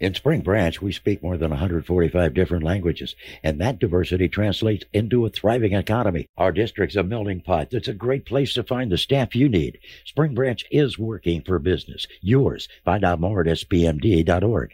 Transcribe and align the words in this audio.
In 0.00 0.12
Spring 0.12 0.40
Branch, 0.40 0.82
we 0.82 0.90
speak 0.90 1.22
more 1.22 1.36
than 1.36 1.50
145 1.50 2.34
different 2.34 2.64
languages, 2.64 3.14
and 3.44 3.60
that 3.60 3.78
diversity 3.78 4.28
translates 4.28 4.84
into 4.92 5.24
a 5.24 5.30
thriving 5.30 5.72
economy. 5.72 6.26
Our 6.36 6.50
district's 6.50 6.96
a 6.96 7.04
melting 7.04 7.42
pot. 7.42 7.68
It's 7.72 7.86
a 7.86 7.94
great 7.94 8.26
place 8.26 8.54
to 8.54 8.64
find 8.64 8.90
the 8.90 8.98
staff 8.98 9.36
you 9.36 9.48
need. 9.48 9.78
Spring 10.04 10.34
Branch 10.34 10.64
is 10.72 10.98
working 10.98 11.42
for 11.42 11.60
business. 11.60 12.08
Yours. 12.20 12.68
Find 12.84 13.04
out 13.04 13.20
more 13.20 13.40
at 13.42 13.46
spmd.org. 13.46 14.72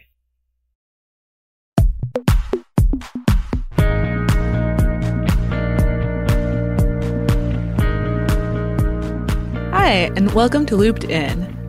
Hi, 9.71 10.09
and 10.15 10.31
welcome 10.33 10.65
to 10.65 10.75
Looped 10.75 11.03
In. 11.03 11.60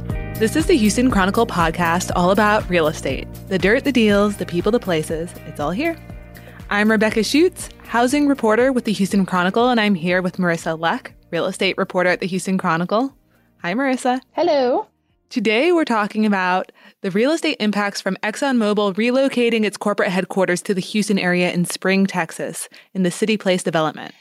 This 0.43 0.57
is 0.57 0.67
the 0.67 0.77
Houston 0.77 1.09
Chronicle 1.09 1.47
podcast 1.47 2.11
all 2.17 2.33
about 2.33 2.69
real 2.69 2.89
estate 2.89 3.29
the 3.47 3.61
dirt, 3.61 3.85
the 3.85 3.93
deals, 3.93 4.39
the 4.39 4.45
people, 4.45 4.73
the 4.73 4.81
places. 4.81 5.33
It's 5.47 5.61
all 5.61 5.71
here. 5.71 5.97
I'm 6.69 6.91
Rebecca 6.91 7.21
Schuetz, 7.21 7.71
housing 7.85 8.27
reporter 8.27 8.73
with 8.73 8.85
the 8.85 8.93
Houston 8.93 9.25
Chronicle, 9.25 9.69
and 9.69 9.81
I'm 9.81 9.95
here 9.95 10.21
with 10.21 10.39
Marissa 10.39 10.77
Luck, 10.77 11.13
real 11.31 11.47
estate 11.47 11.79
reporter 11.79 12.11
at 12.11 12.19
the 12.19 12.27
Houston 12.27 12.59
Chronicle. 12.59 13.17
Hi, 13.59 13.73
Marissa. 13.75 14.21
Hello. 14.33 14.89
Today, 15.31 15.71
we're 15.71 15.85
talking 15.85 16.27
about 16.27 16.73
the 17.03 17.13
real 17.13 17.31
estate 17.31 17.59
impacts 17.61 18.01
from 18.01 18.17
ExxonMobil 18.25 18.95
relocating 18.95 19.63
its 19.63 19.77
corporate 19.77 20.11
headquarters 20.11 20.61
to 20.63 20.75
the 20.75 20.81
Houston 20.81 21.21
area 21.21 21.53
in 21.53 21.67
Spring, 21.67 22.05
Texas, 22.05 22.69
in 22.95 23.05
the 23.05 23.13
City 23.13 23.37
Place 23.37 23.63
development. 23.63 24.13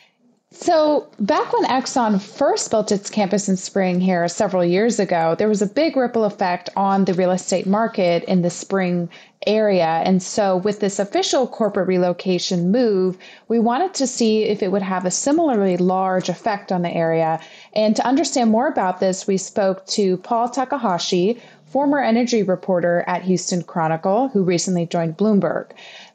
So, 0.54 1.08
back 1.18 1.54
when 1.54 1.64
Exxon 1.64 2.22
first 2.22 2.72
built 2.72 2.92
its 2.92 3.10
campus 3.10 3.48
in 3.48 3.56
Spring 3.56 4.02
here 4.02 4.28
several 4.28 4.66
years 4.66 5.00
ago, 5.00 5.34
there 5.34 5.48
was 5.48 5.62
a 5.62 5.66
big 5.66 5.96
ripple 5.96 6.26
effect 6.26 6.70
on 6.76 7.06
the 7.06 7.14
real 7.14 7.32
estate 7.32 7.66
market 7.66 8.26
in 8.26 8.42
the 8.42 8.50
Spring 8.50 9.08
area. 9.48 10.04
And 10.06 10.22
so, 10.22 10.58
with 10.58 10.82
this 10.82 11.00
official 11.00 11.48
corporate 11.48 11.88
relocation 11.88 12.70
move, 12.70 13.18
we 13.48 13.60
wanted 13.60 13.94
to 13.94 14.08
see 14.08 14.44
if 14.44 14.62
it 14.62 14.74
would 14.74 14.82
have 14.82 15.06
a 15.06 15.12
similarly 15.12 15.78
large 15.78 16.28
effect 16.28 16.70
on 16.70 16.82
the 16.82 16.92
area. 16.92 17.40
And 17.72 17.96
to 17.96 18.06
understand 18.06 18.52
more 18.52 18.68
about 18.68 19.00
this, 19.00 19.26
we 19.26 19.38
spoke 19.38 19.86
to 19.88 20.18
Paul 20.18 20.50
Takahashi, 20.50 21.42
former 21.72 22.00
energy 22.00 22.44
reporter 22.44 23.06
at 23.08 23.22
Houston 23.22 23.64
Chronicle, 23.64 24.28
who 24.28 24.44
recently 24.44 24.86
joined 24.86 25.16
Bloomberg. 25.16 25.68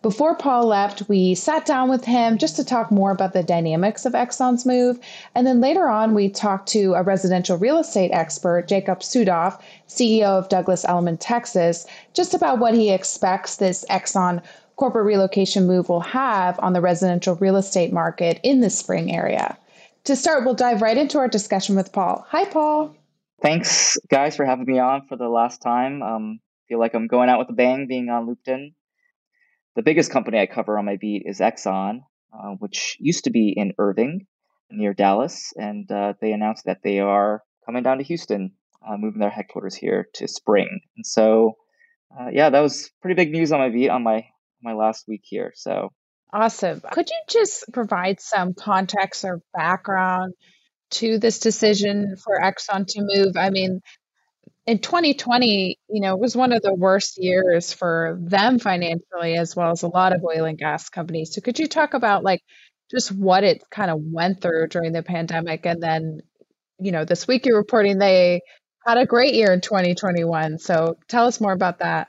Before 0.03 0.37
Paul 0.37 0.67
left, 0.67 1.09
we 1.09 1.35
sat 1.35 1.67
down 1.67 1.89
with 1.89 2.05
him 2.05 2.39
just 2.39 2.57
to 2.57 2.65
talk 2.65 2.91
more 2.91 3.11
about 3.11 3.33
the 3.33 3.43
dynamics 3.43 4.07
of 4.07 4.13
Exxon's 4.13 4.65
move. 4.65 4.99
And 5.35 5.47
then 5.47 5.61
later 5.61 5.89
on, 5.89 6.15
we 6.15 6.29
talked 6.29 6.69
to 6.71 6.95
a 6.95 7.03
residential 7.03 7.57
real 7.57 7.79
estate 7.79 8.11
expert, 8.13 8.69
Jacob 8.69 9.01
Sudhoff, 9.01 9.61
CEO 9.89 10.27
of 10.27 10.49
Douglas 10.49 10.85
Elliman 10.85 11.19
Texas, 11.19 11.87
just 12.13 12.35
about 12.35 12.59
what 12.59 12.75
he 12.75 12.91
expects 12.91 13.57
this 13.57 13.85
Exxon 13.91 14.43
corporate 14.77 15.07
relocation 15.07 15.67
move 15.67 15.89
will 15.89 16.01
have 16.01 16.61
on 16.61 16.75
the 16.75 16.81
residential 16.81 17.35
real 17.37 17.57
estate 17.57 17.93
market 17.93 18.39
in 18.43 18.61
the 18.61 18.71
spring 18.71 19.15
area. 19.15 19.59
To 20.05 20.15
start, 20.15 20.45
we'll 20.45 20.55
dive 20.55 20.83
right 20.83 20.97
into 20.97 21.19
our 21.19 21.29
discussion 21.29 21.75
with 21.75 21.93
Paul. 21.93 22.25
Hi, 22.29 22.45
Paul. 22.45 22.95
Thanks, 23.43 23.99
guys, 24.09 24.37
for 24.37 24.45
having 24.45 24.67
me 24.67 24.79
on 24.79 25.03
for 25.07 25.17
the 25.17 25.29
last 25.29 25.61
time. 25.61 26.03
Um, 26.03 26.41
feel 26.69 26.79
like 26.79 26.95
I'm 26.95 27.09
going 27.09 27.29
out 27.29 27.41
with 27.41 27.49
a 27.49 27.55
bang 27.55 27.87
being 27.89 28.09
on 28.09 28.27
Looped 28.27 28.47
In. 28.47 28.75
The 29.77 29.83
biggest 29.83 30.11
company 30.11 30.41
I 30.41 30.47
cover 30.47 30.79
on 30.79 30.87
my 30.87 30.97
beat 30.97 31.25
is 31.27 31.41
Exxon, 31.41 32.01
uh, 32.33 32.53
which 32.59 32.97
used 32.99 33.25
to 33.25 33.31
be 33.31 33.53
in 33.55 33.75
Irving 33.79 34.27
near 34.71 34.95
Dallas, 34.95 35.53
and 35.55 35.91
uh, 35.93 36.15
they 36.19 36.33
announced 36.33 36.65
that 36.65 36.81
they 36.83 36.99
are 36.99 37.43
coming 37.67 37.83
down 37.83 37.99
to 37.99 38.05
Houston, 38.05 38.53
uh, 38.87 38.97
moving 38.97 39.21
their 39.21 39.31
headquarters 39.31 39.75
here 39.75 40.09
to 40.15 40.27
Spring. 40.27 40.81
And 40.97 41.05
so, 41.05 41.57
uh, 42.19 42.29
yeah, 42.33 42.49
that 42.49 42.61
was 42.61 42.91
pretty 43.03 43.17
big 43.17 43.33
news 43.33 43.53
on 43.53 43.61
my 43.61 43.69
beat 43.69 43.91
on 43.91 44.03
my 44.03 44.25
my 44.63 44.73
last 44.73 45.05
week 45.07 45.23
here. 45.25 45.53
So 45.55 45.93
awesome. 46.33 46.81
Could 46.91 47.11
you 47.11 47.21
just 47.29 47.65
provide 47.71 48.19
some 48.21 48.55
context 48.55 49.25
or 49.25 49.43
background 49.53 50.33
to 50.93 51.19
this 51.19 51.39
decision 51.39 52.17
for 52.25 52.41
Exxon 52.41 52.87
to 52.87 53.01
move? 53.03 53.37
I 53.37 53.51
mean, 53.51 53.83
in 54.67 54.81
2020, 54.81 55.79
you 55.89 56.01
know, 56.01 56.17
was 56.17 56.37
one 56.37 56.53
of 56.53 56.61
the 56.61 56.75
worst 56.75 57.23
years 57.23 57.73
for 57.73 58.19
them 58.21 58.59
financially, 58.59 59.37
as 59.37 59.55
well 59.55 59.71
as 59.71 59.83
a 59.83 59.89
lot 59.89 60.15
of 60.15 60.25
oil 60.25 60.45
and 60.45 60.59
gas 60.59 60.89
companies. 60.89 61.35
So, 61.35 61.41
could 61.41 61.59
you 61.59 61.69
talk 61.69 61.95
about 61.95 62.25
like 62.25 62.43
just 62.91 63.13
what 63.13 63.45
it 63.45 63.63
kind 63.71 63.91
of 63.91 64.01
went 64.03 64.41
through 64.41 64.69
during 64.69 64.93
the 64.93 65.03
pandemic, 65.03 65.67
and 65.67 65.83
then, 65.83 66.21
you 66.81 66.91
know, 66.91 67.05
this 67.05 67.29
week 67.29 67.47
you're 67.47 67.57
reporting 67.57 67.99
they 67.99 68.41
had 68.85 68.99
a 68.99 69.07
great 69.07 69.35
year 69.35 69.53
in 69.53 69.61
2021. 69.61 70.59
So, 70.59 70.97
tell 71.09 71.27
us 71.27 71.41
more 71.41 71.53
about 71.53 71.79
that. 71.79 72.09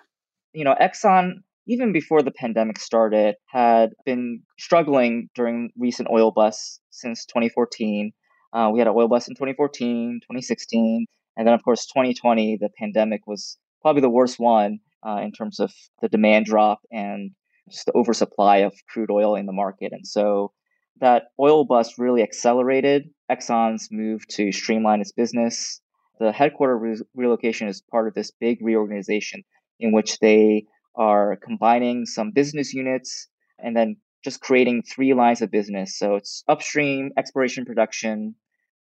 You 0.53 0.63
know, 0.63 0.75
Exxon, 0.79 1.43
even 1.67 1.91
before 1.91 2.23
the 2.23 2.31
pandemic 2.31 2.79
started, 2.79 3.35
had 3.45 3.91
been 4.03 4.41
struggling 4.57 5.29
during 5.35 5.69
recent 5.77 6.09
oil 6.11 6.31
busts 6.31 6.79
since 6.89 7.25
2014. 7.25 8.13
Uh, 8.51 8.71
we 8.73 8.79
had 8.79 8.87
an 8.87 8.95
oil 8.95 9.07
bust 9.07 9.27
in 9.27 9.35
2014, 9.35 10.21
2016, 10.23 11.05
and 11.37 11.47
then 11.47 11.53
of 11.53 11.63
course 11.63 11.85
2020, 11.85 12.57
the 12.57 12.69
pandemic 12.77 13.21
was 13.27 13.57
probably 13.81 14.01
the 14.01 14.09
worst 14.09 14.39
one 14.39 14.79
uh, 15.07 15.21
in 15.23 15.31
terms 15.31 15.59
of 15.59 15.71
the 16.01 16.09
demand 16.09 16.47
drop 16.47 16.79
and 16.91 17.31
just 17.69 17.85
the 17.85 17.93
oversupply 17.93 18.57
of 18.57 18.73
crude 18.89 19.11
oil 19.11 19.35
in 19.35 19.45
the 19.45 19.53
market. 19.53 19.93
And 19.93 20.05
so 20.05 20.51
that 20.99 21.27
oil 21.39 21.63
bust 21.63 21.97
really 21.97 22.23
accelerated 22.23 23.09
Exxon's 23.31 23.89
move 23.91 24.27
to 24.29 24.51
streamline 24.51 24.99
its 24.99 25.11
business. 25.11 25.79
The 26.19 26.31
headquarter 26.31 26.77
re- 26.77 27.01
relocation 27.13 27.67
is 27.67 27.81
part 27.81 28.07
of 28.07 28.15
this 28.15 28.31
big 28.31 28.57
reorganization 28.61 29.43
in 29.79 29.91
which 29.91 30.17
they 30.19 30.65
are 30.95 31.35
combining 31.35 32.07
some 32.07 32.31
business 32.31 32.73
units 32.73 33.27
and 33.59 33.77
then 33.77 33.97
just 34.23 34.41
creating 34.41 34.81
three 34.81 35.13
lines 35.13 35.41
of 35.43 35.51
business. 35.51 35.97
So 35.97 36.15
it's 36.15 36.43
upstream, 36.47 37.11
exploration, 37.15 37.65
production, 37.65 38.33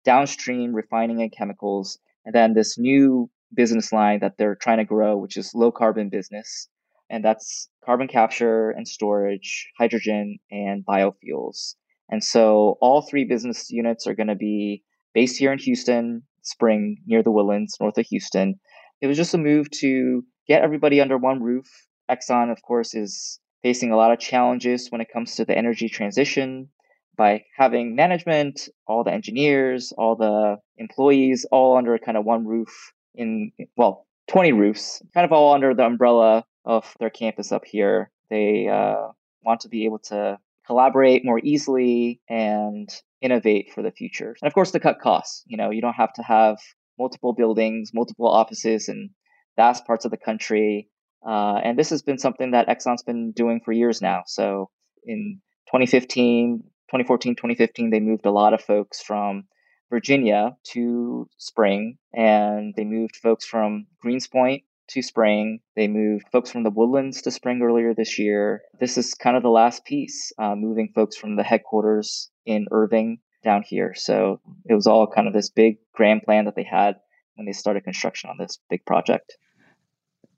downstream, 0.06 0.74
refining 0.74 1.22
and 1.22 1.32
chemicals, 1.32 2.00
and 2.26 2.34
then 2.34 2.54
this 2.54 2.78
new 2.78 3.30
business 3.54 3.92
line 3.92 4.20
that 4.20 4.38
they're 4.38 4.56
trying 4.56 4.78
to 4.78 4.86
grow, 4.86 5.18
which 5.18 5.38
is 5.38 5.54
low 5.54 5.72
carbon 5.72 6.10
business. 6.10 6.68
And 7.10 7.24
that's 7.24 7.70
carbon 7.86 8.08
capture 8.08 8.72
and 8.72 8.88
storage, 8.88 9.68
hydrogen, 9.78 10.40
and 10.50 10.84
biofuels. 10.86 11.76
And 12.10 12.24
so 12.24 12.78
all 12.82 13.02
three 13.02 13.26
business 13.26 13.70
units 13.70 14.08
are 14.08 14.16
going 14.16 14.28
to 14.28 14.36
be 14.36 14.84
based 15.14 15.38
here 15.38 15.52
in 15.52 15.60
Houston, 15.60 16.24
Spring, 16.42 16.98
near 17.06 17.24
the 17.24 17.32
Woodlands, 17.32 17.78
north 17.80 17.98
of 17.98 18.06
Houston. 18.08 18.56
It 19.02 19.08
was 19.08 19.18
just 19.18 19.34
a 19.34 19.40
move 19.40 19.70
to 19.80 20.24
get 20.48 20.62
everybody 20.62 21.02
under 21.02 21.18
one 21.18 21.42
roof. 21.42 21.68
Exxon, 22.10 22.52
of 22.52 22.62
course, 22.62 22.94
is 22.94 23.40
facing 23.64 23.92
a 23.92 23.98
lot 23.98 24.12
of 24.12 24.20
challenges 24.20 24.90
when 24.90 25.02
it 25.02 25.08
comes 25.12 25.36
to 25.36 25.46
the 25.46 25.58
energy 25.58 25.90
transition 25.90 26.70
by 27.16 27.44
having 27.56 27.96
management, 27.96 28.70
all 28.88 29.04
the 29.04 29.12
engineers, 29.12 29.94
all 29.98 30.16
the 30.16 30.58
employees, 30.78 31.46
all 31.52 31.78
under 31.78 31.98
kind 31.98 32.18
of 32.18 32.26
one 32.26 32.46
roof 32.46 32.94
in, 33.14 33.52
well, 33.78 34.06
20 34.28 34.54
roofs, 34.54 35.02
kind 35.14 35.26
of 35.26 35.32
all 35.32 35.54
under 35.54 35.74
the 35.74 35.86
umbrella 35.86 36.44
of 36.66 36.94
their 37.00 37.10
campus 37.10 37.52
up 37.52 37.64
here. 37.66 38.12
They 38.30 38.68
uh, 38.68 39.10
want 39.44 39.62
to 39.62 39.70
be 39.70 39.86
able 39.86 40.00
to 40.00 40.40
collaborate 40.66 41.24
more 41.24 41.40
easily 41.44 42.20
and 42.28 42.90
innovate 43.22 43.72
for 43.74 43.82
the 43.82 43.92
future. 43.92 44.36
And 44.42 44.48
of 44.48 44.54
course, 44.54 44.72
to 44.72 44.80
cut 44.80 45.00
costs. 45.00 45.44
You 45.48 45.58
know, 45.58 45.70
you 45.70 45.82
don't 45.82 45.94
have 45.94 46.14
to 46.14 46.24
have 46.24 46.58
multiple 46.98 47.34
buildings, 47.34 47.92
multiple 47.94 48.28
offices 48.28 48.90
in 48.90 49.12
vast 49.56 49.86
parts 49.86 50.06
of 50.06 50.12
the 50.12 50.18
country. 50.18 50.90
Uh, 51.26 51.60
and 51.64 51.78
this 51.78 51.90
has 51.90 52.02
been 52.02 52.18
something 52.18 52.52
that 52.52 52.68
Exxon's 52.68 53.04
been 53.04 53.32
doing 53.32 53.62
for 53.64 53.72
years 53.72 54.02
now. 54.02 54.24
So 54.26 54.70
in 55.06 55.42
2015, 55.68 56.64
2014, 56.90 57.36
2015, 57.36 57.90
they 57.90 58.00
moved 58.00 58.26
a 58.26 58.32
lot 58.32 58.54
of 58.54 58.62
folks 58.62 59.02
from 59.02 59.46
Virginia 59.90 60.56
to 60.64 61.28
Spring, 61.38 61.98
and 62.14 62.74
they 62.76 62.84
moved 62.84 63.16
folks 63.16 63.46
from 63.46 63.88
Greenspoint 64.04 64.64
to 64.90 65.02
Spring. 65.02 65.60
They 65.76 65.88
moved 65.88 66.28
folks 66.32 66.52
from 66.52 66.64
the 66.64 66.70
Woodlands 66.70 67.22
to 67.24 67.32
Spring 67.32 67.62
earlier 67.62 67.94
this 67.94 68.20
year. 68.20 68.62
This 68.80 68.98
is 68.98 69.14
kind 69.14 69.38
of 69.38 69.44
the 69.44 69.50
last 69.50 69.86
piece, 69.86 70.32
uh, 70.38 70.56
moving 70.56 70.92
folks 70.94 71.16
from 71.16 71.36
the 71.36 71.44
headquarters 71.44 72.30
in 72.46 72.68
Irving 72.72 73.20
down 73.44 73.64
here. 73.66 73.94
So 73.96 74.42
it 74.66 74.74
was 74.74 74.88
all 74.88 75.08
kind 75.08 75.28
of 75.28 75.34
this 75.34 75.50
big 75.50 75.78
grand 75.94 76.24
plan 76.24 76.46
that 76.46 76.56
they 76.56 76.64
had 76.64 76.96
when 77.36 77.46
they 77.46 77.54
started 77.54 77.84
construction 77.84 78.30
on 78.30 78.38
this 78.38 78.60
big 78.70 78.86
project. 78.86 79.38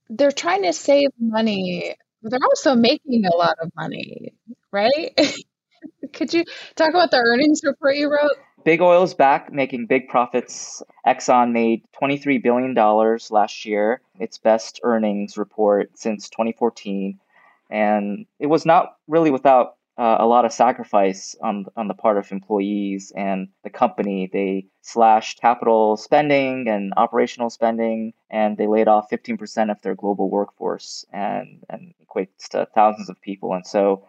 They're 0.09 0.31
trying 0.31 0.63
to 0.63 0.73
save 0.73 1.09
money, 1.19 1.95
but 2.21 2.31
they're 2.31 2.39
also 2.43 2.75
making 2.75 3.25
a 3.25 3.35
lot 3.35 3.57
of 3.61 3.71
money, 3.75 4.33
right? 4.71 5.17
Could 6.13 6.33
you 6.33 6.43
talk 6.75 6.89
about 6.89 7.11
the 7.11 7.17
earnings 7.17 7.61
report 7.63 7.95
you 7.95 8.11
wrote? 8.11 8.37
Big 8.63 8.81
Oil's 8.81 9.13
back 9.13 9.51
making 9.51 9.85
big 9.85 10.09
profits. 10.09 10.83
Exxon 11.05 11.51
made 11.51 11.83
$23 12.01 12.41
billion 12.43 12.73
last 13.29 13.65
year, 13.65 14.01
its 14.19 14.37
best 14.37 14.79
earnings 14.83 15.37
report 15.37 15.97
since 15.97 16.29
2014. 16.29 17.19
And 17.69 18.25
it 18.39 18.47
was 18.47 18.65
not 18.65 18.97
really 19.07 19.31
without 19.31 19.77
uh, 19.97 20.17
a 20.19 20.27
lot 20.27 20.45
of 20.45 20.53
sacrifice 20.53 21.35
on 21.41 21.65
on 21.75 21.87
the 21.87 21.93
part 21.93 22.17
of 22.17 22.31
employees 22.31 23.11
and 23.15 23.47
the 23.63 23.69
company. 23.69 24.29
They 24.31 24.67
slashed 24.81 25.41
capital 25.41 25.97
spending 25.97 26.67
and 26.67 26.93
operational 26.95 27.49
spending, 27.49 28.13
and 28.29 28.57
they 28.57 28.67
laid 28.67 28.87
off 28.87 29.09
15% 29.09 29.71
of 29.71 29.81
their 29.81 29.95
global 29.95 30.29
workforce, 30.29 31.03
and 31.11 31.63
and 31.69 31.93
equates 32.05 32.49
to 32.49 32.67
thousands 32.75 33.09
of 33.09 33.19
people. 33.21 33.53
And 33.53 33.65
so, 33.65 34.03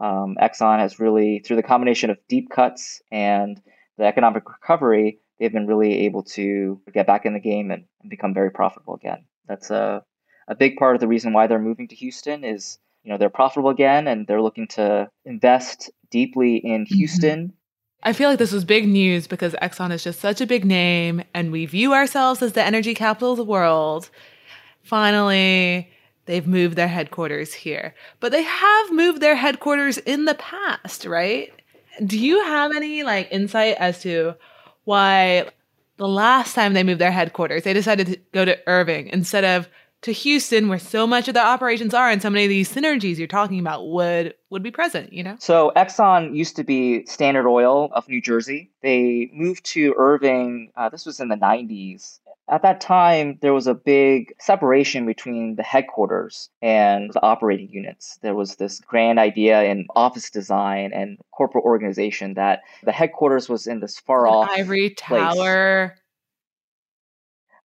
um, 0.00 0.36
Exxon 0.40 0.78
has 0.78 0.98
really, 0.98 1.40
through 1.40 1.56
the 1.56 1.62
combination 1.62 2.10
of 2.10 2.18
deep 2.28 2.50
cuts 2.50 3.02
and 3.12 3.60
the 3.98 4.04
economic 4.04 4.48
recovery, 4.48 5.20
they've 5.38 5.52
been 5.52 5.66
really 5.66 6.06
able 6.06 6.22
to 6.22 6.80
get 6.92 7.06
back 7.06 7.26
in 7.26 7.34
the 7.34 7.40
game 7.40 7.70
and, 7.70 7.84
and 8.00 8.10
become 8.10 8.34
very 8.34 8.50
profitable 8.50 8.94
again. 8.94 9.24
That's 9.46 9.70
a 9.70 10.04
a 10.48 10.54
big 10.54 10.76
part 10.76 10.96
of 10.96 11.00
the 11.00 11.06
reason 11.06 11.32
why 11.32 11.46
they're 11.46 11.60
moving 11.60 11.88
to 11.88 11.94
Houston 11.94 12.44
is 12.44 12.78
you 13.04 13.10
know 13.10 13.18
they're 13.18 13.30
profitable 13.30 13.70
again 13.70 14.08
and 14.08 14.26
they're 14.26 14.42
looking 14.42 14.66
to 14.68 15.08
invest 15.24 15.90
deeply 16.10 16.56
in 16.56 16.84
mm-hmm. 16.84 16.94
Houston. 16.96 17.40
Mm-hmm. 17.40 17.54
I 18.02 18.14
feel 18.14 18.30
like 18.30 18.38
this 18.38 18.52
was 18.52 18.64
big 18.64 18.88
news 18.88 19.26
because 19.26 19.52
Exxon 19.54 19.92
is 19.92 20.02
just 20.02 20.20
such 20.20 20.40
a 20.40 20.46
big 20.46 20.64
name 20.64 21.22
and 21.34 21.52
we 21.52 21.66
view 21.66 21.92
ourselves 21.92 22.40
as 22.40 22.54
the 22.54 22.64
energy 22.64 22.94
capital 22.94 23.32
of 23.32 23.36
the 23.36 23.44
world. 23.44 24.10
Finally, 24.82 25.90
they've 26.30 26.46
moved 26.46 26.76
their 26.76 26.88
headquarters 26.88 27.52
here. 27.52 27.94
But 28.20 28.32
they 28.32 28.42
have 28.42 28.92
moved 28.92 29.20
their 29.20 29.36
headquarters 29.36 29.98
in 29.98 30.24
the 30.24 30.34
past, 30.34 31.04
right? 31.04 31.52
Do 32.04 32.18
you 32.18 32.42
have 32.44 32.74
any 32.74 33.02
like 33.02 33.28
insight 33.30 33.76
as 33.78 34.00
to 34.02 34.34
why 34.84 35.50
the 35.96 36.08
last 36.08 36.54
time 36.54 36.72
they 36.72 36.82
moved 36.82 37.00
their 37.00 37.10
headquarters, 37.10 37.64
they 37.64 37.74
decided 37.74 38.06
to 38.06 38.16
go 38.32 38.44
to 38.44 38.58
Irving 38.66 39.08
instead 39.08 39.44
of 39.44 39.68
to 40.02 40.12
Houston, 40.12 40.68
where 40.68 40.78
so 40.78 41.06
much 41.06 41.28
of 41.28 41.34
the 41.34 41.44
operations 41.44 41.92
are, 41.92 42.08
and 42.08 42.22
so 42.22 42.30
many 42.30 42.44
of 42.44 42.48
these 42.48 42.72
synergies 42.72 43.18
you're 43.18 43.26
talking 43.26 43.60
about 43.60 43.86
would 43.88 44.34
would 44.48 44.62
be 44.62 44.70
present. 44.70 45.12
You 45.12 45.22
know. 45.22 45.36
So 45.38 45.72
Exxon 45.76 46.34
used 46.34 46.56
to 46.56 46.64
be 46.64 47.04
Standard 47.04 47.46
Oil 47.46 47.90
of 47.92 48.08
New 48.08 48.22
Jersey. 48.22 48.70
They 48.82 49.30
moved 49.32 49.64
to 49.66 49.94
Irving. 49.98 50.72
Uh, 50.74 50.88
this 50.88 51.04
was 51.04 51.20
in 51.20 51.28
the 51.28 51.36
'90s. 51.36 52.20
At 52.50 52.62
that 52.62 52.80
time, 52.80 53.38
there 53.42 53.54
was 53.54 53.68
a 53.68 53.74
big 53.74 54.34
separation 54.40 55.06
between 55.06 55.54
the 55.54 55.62
headquarters 55.62 56.50
and 56.60 57.12
the 57.12 57.22
operating 57.22 57.70
units. 57.70 58.18
There 58.22 58.34
was 58.34 58.56
this 58.56 58.80
grand 58.80 59.20
idea 59.20 59.62
in 59.62 59.86
office 59.94 60.30
design 60.30 60.90
and 60.92 61.16
corporate 61.30 61.64
organization 61.64 62.34
that 62.34 62.62
the 62.82 62.90
headquarters 62.90 63.48
was 63.48 63.68
in 63.68 63.78
this 63.78 64.00
far 64.00 64.26
off 64.26 64.50
ivory 64.50 64.90
tower. 64.90 65.88
Place 65.90 66.00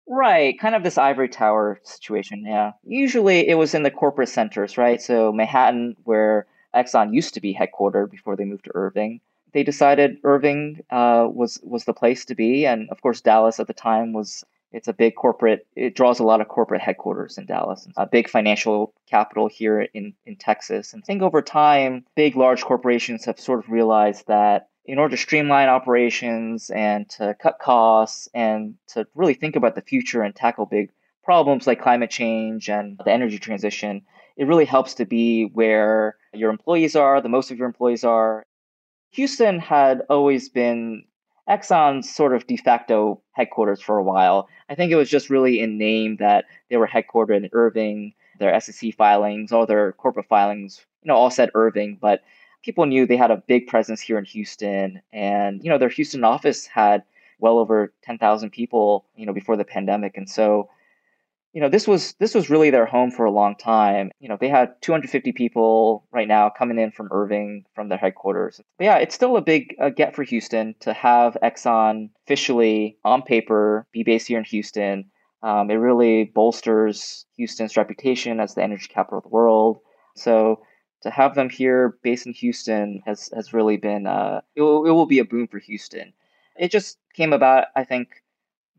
Right, 0.05 0.59
kind 0.59 0.75
of 0.75 0.83
this 0.83 0.97
ivory 0.97 1.29
tower 1.29 1.79
situation, 1.83 2.45
yeah. 2.45 2.73
Usually 2.83 3.47
it 3.47 3.55
was 3.55 3.73
in 3.73 3.83
the 3.83 3.91
corporate 3.91 4.27
centers, 4.27 4.77
right? 4.77 5.01
So 5.01 5.31
Manhattan, 5.31 5.95
where 6.03 6.45
Exxon 6.75 7.13
used 7.13 7.33
to 7.35 7.41
be 7.41 7.55
headquartered 7.55 8.11
before 8.11 8.35
they 8.35 8.43
moved 8.43 8.65
to 8.65 8.71
Irving. 8.75 9.21
They 9.53 9.63
decided 9.63 10.17
Irving 10.23 10.81
uh, 10.89 11.27
was 11.31 11.59
was 11.63 11.85
the 11.85 11.93
place 11.93 12.25
to 12.25 12.35
be, 12.35 12.65
and 12.65 12.89
of 12.89 13.01
course 13.01 13.21
Dallas 13.21 13.59
at 13.59 13.67
the 13.67 13.73
time 13.73 14.11
was 14.11 14.43
it's 14.73 14.87
a 14.87 14.93
big 14.93 15.15
corporate. 15.15 15.67
It 15.75 15.95
draws 15.95 16.19
a 16.19 16.23
lot 16.23 16.41
of 16.41 16.47
corporate 16.47 16.81
headquarters 16.81 17.37
in 17.37 17.45
Dallas, 17.45 17.87
a 17.95 18.07
big 18.07 18.27
financial 18.27 18.93
capital 19.09 19.47
here 19.47 19.81
in 19.93 20.13
in 20.25 20.35
Texas. 20.35 20.93
And 20.93 21.03
I 21.03 21.05
think 21.05 21.21
over 21.21 21.41
time, 21.41 22.05
big 22.15 22.35
large 22.35 22.63
corporations 22.63 23.25
have 23.25 23.39
sort 23.39 23.59
of 23.59 23.69
realized 23.69 24.27
that 24.27 24.69
in 24.85 24.99
order 24.99 25.15
to 25.15 25.21
streamline 25.21 25.69
operations 25.69 26.69
and 26.69 27.07
to 27.09 27.35
cut 27.41 27.59
costs 27.59 28.27
and 28.33 28.75
to 28.87 29.07
really 29.15 29.33
think 29.33 29.55
about 29.55 29.75
the 29.75 29.81
future 29.81 30.23
and 30.23 30.35
tackle 30.35 30.65
big 30.65 30.91
problems 31.23 31.65
like 31.65 31.81
climate 31.81 32.09
change 32.09 32.69
and 32.69 32.99
the 33.05 33.11
energy 33.11 33.39
transition, 33.39 34.01
it 34.35 34.45
really 34.45 34.65
helps 34.65 34.95
to 34.95 35.05
be 35.05 35.45
where 35.45 36.17
your 36.33 36.49
employees 36.49 36.95
are, 36.95 37.21
the 37.21 37.29
most 37.29 37.51
of 37.51 37.57
your 37.57 37.67
employees 37.67 38.03
are. 38.03 38.43
Houston 39.11 39.59
had 39.59 40.01
always 40.09 40.49
been 40.49 41.05
Exxon's 41.49 42.13
sort 42.13 42.33
of 42.33 42.47
de 42.47 42.57
facto 42.57 43.21
headquarters 43.33 43.81
for 43.81 43.97
a 43.97 44.03
while. 44.03 44.47
I 44.69 44.75
think 44.75 44.91
it 44.91 44.95
was 44.95 45.09
just 45.09 45.29
really 45.29 45.59
in 45.59 45.77
name 45.77 46.17
that 46.17 46.45
they 46.69 46.77
were 46.77 46.87
headquartered 46.87 47.37
in 47.37 47.49
Irving. 47.51 48.13
Their 48.39 48.59
SEC 48.59 48.93
filings, 48.95 49.51
all 49.51 49.65
their 49.65 49.91
corporate 49.93 50.27
filings, 50.27 50.85
you 51.03 51.07
know, 51.09 51.15
all 51.15 51.29
said 51.29 51.51
Irving, 51.53 51.97
but 52.01 52.23
people 52.63 52.85
knew 52.85 53.05
they 53.05 53.17
had 53.17 53.31
a 53.31 53.37
big 53.37 53.67
presence 53.67 54.01
here 54.01 54.17
in 54.17 54.25
Houston, 54.25 55.01
and 55.11 55.63
you 55.63 55.69
know 55.69 55.77
their 55.77 55.89
Houston 55.89 56.23
office 56.23 56.65
had 56.65 57.03
well 57.39 57.59
over 57.59 57.93
10,000 58.03 58.49
people, 58.51 59.05
you 59.15 59.25
know, 59.25 59.33
before 59.33 59.57
the 59.57 59.65
pandemic, 59.65 60.17
and 60.17 60.29
so 60.29 60.69
you 61.53 61.61
know 61.61 61.69
this 61.69 61.87
was 61.87 62.13
this 62.13 62.33
was 62.33 62.49
really 62.49 62.71
their 62.71 62.87
home 62.87 63.11
for 63.11 63.25
a 63.25 63.31
long 63.31 63.55
time. 63.55 64.11
You 64.19 64.27
know 64.27 64.37
they 64.39 64.49
had 64.49 64.81
250 64.81 65.31
people 65.33 66.03
right 66.11 66.27
now 66.27 66.49
coming 66.49 66.79
in 66.79 66.91
from 66.91 67.09
Irving 67.11 67.65
from 67.75 67.89
their 67.89 67.97
headquarters. 67.97 68.59
But 68.77 68.85
yeah, 68.85 68.97
it's 68.97 69.13
still 69.13 69.37
a 69.37 69.41
big 69.41 69.75
uh, 69.79 69.89
get 69.89 70.15
for 70.15 70.23
Houston 70.23 70.75
to 70.81 70.93
have 70.93 71.37
Exxon 71.43 72.09
officially 72.25 72.97
on 73.05 73.21
paper 73.21 73.85
be 73.93 74.03
based 74.03 74.27
here 74.27 74.39
in 74.39 74.45
Houston. 74.45 75.11
Um, 75.43 75.69
it 75.69 75.75
really 75.75 76.23
bolsters 76.23 77.25
Houston's 77.37 77.77
reputation 77.77 78.39
as 78.39 78.55
the 78.55 78.63
energy 78.63 78.87
capital 78.87 79.19
of 79.19 79.23
the 79.23 79.29
world. 79.29 79.79
So 80.15 80.61
to 81.03 81.11
have 81.11 81.35
them 81.35 81.49
here 81.49 81.97
based 82.01 82.25
in 82.25 82.33
Houston 82.33 83.03
has 83.05 83.29
has 83.35 83.53
really 83.53 83.77
been 83.77 84.07
uh, 84.07 84.41
it 84.55 84.61
will, 84.61 84.85
it 84.87 84.91
will 84.91 85.05
be 85.05 85.19
a 85.19 85.25
boom 85.25 85.47
for 85.47 85.59
Houston. 85.59 86.13
It 86.57 86.71
just 86.71 86.97
came 87.13 87.33
about, 87.33 87.65
I 87.75 87.83
think, 87.83 88.22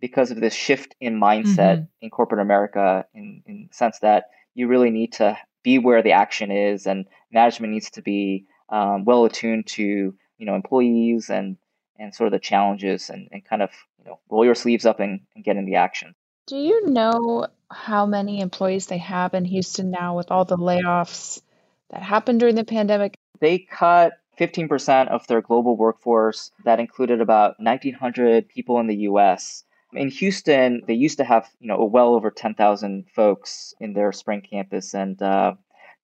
because 0.00 0.31
of 0.31 0.41
this 0.41 0.55
shift 0.55 0.94
in 1.00 1.20
mindset 1.20 1.76
mm-hmm. 1.76 1.85
in 2.02 2.11
corporate 2.11 2.41
America, 2.41 3.06
in 3.14 3.43
in 3.46 3.69
the 3.69 3.75
sense 3.75 3.99
that 4.00 4.31
you 4.55 4.69
really 4.69 4.91
need 4.91 5.12
to 5.14 5.37
be 5.62 5.79
where 5.79 6.02
the 6.02 6.12
action 6.12 6.50
is, 6.50 6.87
and 6.87 7.06
management 7.32 7.73
needs 7.73 7.91
to 7.91 8.02
be 8.02 8.46
um, 8.69 9.05
well 9.05 9.25
attuned 9.25 9.67
to 9.67 10.14
you 10.38 10.46
know 10.46 10.55
employees 10.55 11.31
and 11.31 11.56
and 11.99 12.14
sort 12.14 12.26
of 12.26 12.32
the 12.32 12.38
challenges, 12.38 13.11
and, 13.11 13.29
and 13.32 13.44
kind 13.44 13.62
of 13.62 13.70
you 13.99 14.05
know 14.05 14.19
roll 14.29 14.44
your 14.44 14.55
sleeves 14.55 14.87
up 14.87 15.00
and, 15.00 15.20
and 15.35 15.44
get 15.44 15.56
in 15.56 15.64
the 15.64 15.76
action. 15.76 16.14
Do 16.47 16.56
you 16.56 16.87
know 16.87 17.47
how 17.70 18.06
many 18.06 18.40
employees 18.40 18.87
they 18.87 18.99
have 18.99 19.35
in 19.35 19.44
Houston 19.44 19.90
now 19.90 20.17
with 20.17 20.31
all 20.31 20.44
the 20.44 20.56
layoffs 20.58 21.40
that 21.90 22.02
happened 22.02 22.40
during 22.40 22.55
the 22.55 22.64
pandemic. 22.64 23.17
They 23.40 23.58
cut 23.58 24.14
15% 24.38 25.08
of 25.08 25.26
their 25.26 25.40
global 25.40 25.76
workforce. 25.76 26.50
That 26.64 26.81
included 26.81 27.20
about 27.20 27.58
1,900 27.58 28.49
people 28.49 28.81
in 28.81 28.87
the 28.87 28.97
US. 29.08 29.64
In 29.94 30.08
Houston, 30.08 30.82
they 30.87 30.94
used 30.94 31.19
to 31.19 31.25
have, 31.25 31.49
you 31.61 31.69
know, 31.69 31.85
well 31.85 32.14
over 32.14 32.31
10,000 32.31 33.06
folks 33.14 33.75
in 33.81 33.93
their 33.93 34.12
spring 34.12 34.43
campus, 34.43 34.94
and 34.94 35.20
uh, 35.23 35.55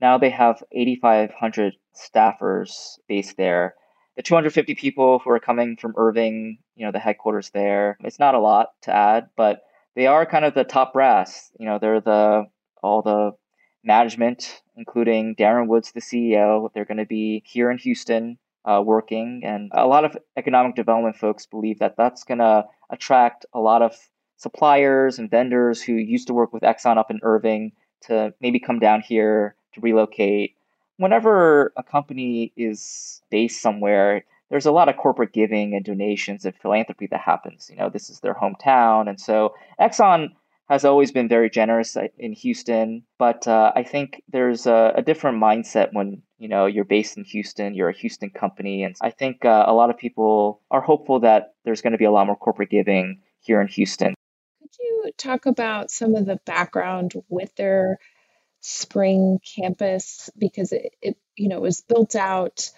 now 0.00 0.18
they 0.18 0.30
have 0.30 0.62
8,500 0.72 1.74
staffers 1.94 2.98
based 3.08 3.36
there. 3.36 3.74
The 4.16 4.22
250 4.22 4.74
people 4.74 5.18
who 5.18 5.30
are 5.30 5.40
coming 5.40 5.76
from 5.76 5.94
Irving, 5.96 6.58
you 6.76 6.86
know, 6.86 6.92
the 6.92 6.98
headquarters 6.98 7.50
there, 7.50 7.96
it's 8.00 8.18
not 8.18 8.34
a 8.34 8.40
lot 8.40 8.68
to 8.82 8.94
add, 8.94 9.28
but 9.36 9.62
they 9.94 10.06
are 10.06 10.26
kind 10.26 10.44
of 10.44 10.54
the 10.54 10.64
top 10.64 10.92
brass. 10.92 11.50
You 11.58 11.66
know, 11.66 11.78
they're 11.78 12.00
the 12.00 12.46
all 12.82 13.02
the 13.02 13.32
management, 13.84 14.62
including 14.76 15.36
Darren 15.36 15.66
Woods, 15.66 15.92
the 15.92 16.00
CEO. 16.00 16.70
They're 16.72 16.84
going 16.84 16.98
to 16.98 17.06
be 17.06 17.42
here 17.46 17.70
in 17.70 17.78
Houston 17.78 18.38
uh, 18.64 18.82
working. 18.84 19.42
And 19.44 19.70
a 19.74 19.86
lot 19.86 20.04
of 20.04 20.16
economic 20.36 20.74
development 20.76 21.16
folks 21.16 21.46
believe 21.46 21.78
that 21.78 21.96
that's 21.96 22.24
going 22.24 22.38
to 22.38 22.64
attract 22.90 23.46
a 23.54 23.60
lot 23.60 23.82
of 23.82 23.96
suppliers 24.36 25.18
and 25.18 25.30
vendors 25.30 25.82
who 25.82 25.92
used 25.92 26.26
to 26.26 26.34
work 26.34 26.52
with 26.52 26.62
Exxon 26.62 26.96
up 26.96 27.10
in 27.10 27.20
Irving 27.22 27.72
to 28.02 28.32
maybe 28.40 28.58
come 28.58 28.78
down 28.78 29.00
here 29.00 29.54
to 29.74 29.80
relocate. 29.80 30.56
Whenever 30.96 31.72
a 31.76 31.82
company 31.82 32.52
is 32.56 33.22
based 33.30 33.60
somewhere, 33.60 34.24
there's 34.50 34.66
a 34.66 34.72
lot 34.72 34.88
of 34.88 34.96
corporate 34.96 35.32
giving 35.32 35.74
and 35.74 35.84
donations 35.84 36.44
and 36.44 36.56
philanthropy 36.56 37.06
that 37.06 37.20
happens. 37.20 37.68
You 37.70 37.76
know, 37.76 37.88
this 37.88 38.10
is 38.10 38.20
their 38.20 38.34
hometown. 38.34 39.08
And 39.08 39.20
so 39.20 39.54
Exxon 39.80 40.30
has 40.70 40.84
always 40.84 41.10
been 41.10 41.28
very 41.28 41.50
generous 41.50 41.96
in 42.16 42.32
Houston, 42.32 43.02
but 43.18 43.46
uh, 43.46 43.72
I 43.74 43.82
think 43.82 44.22
there's 44.28 44.66
a, 44.66 44.92
a, 44.96 45.02
different 45.02 45.42
mindset 45.42 45.92
when 45.92 46.22
you 46.38 46.48
know 46.48 46.66
you're 46.66 46.84
based 46.84 47.16
in 47.16 47.24
Houston, 47.24 47.74
you're 47.74 47.88
a 47.88 47.96
Houston 47.96 48.30
company, 48.30 48.84
and 48.84 48.94
I 49.02 49.10
think 49.10 49.44
uh, 49.44 49.64
a 49.66 49.74
lot 49.74 49.90
of 49.90 49.98
people 49.98 50.62
are 50.70 50.80
hopeful 50.80 51.20
that 51.20 51.54
there's 51.64 51.82
going 51.82 51.92
to 51.92 51.98
be 51.98 52.04
a 52.04 52.10
lot 52.10 52.26
more 52.26 52.36
corporate 52.36 52.70
giving 52.70 53.20
here 53.40 53.60
in 53.60 53.66
Houston. 53.66 54.14
Could 54.60 54.70
you 54.78 55.12
talk 55.18 55.46
about 55.46 55.90
some 55.90 56.14
of 56.14 56.24
the 56.24 56.40
background 56.46 57.14
with 57.28 57.54
their 57.56 57.98
spring 58.60 59.40
campus 59.56 60.30
because 60.38 60.72
it, 60.72 60.94
it 61.02 61.16
you 61.36 61.48
know 61.48 61.60
was 61.60 61.80
built 61.80 62.14
out 62.14 62.70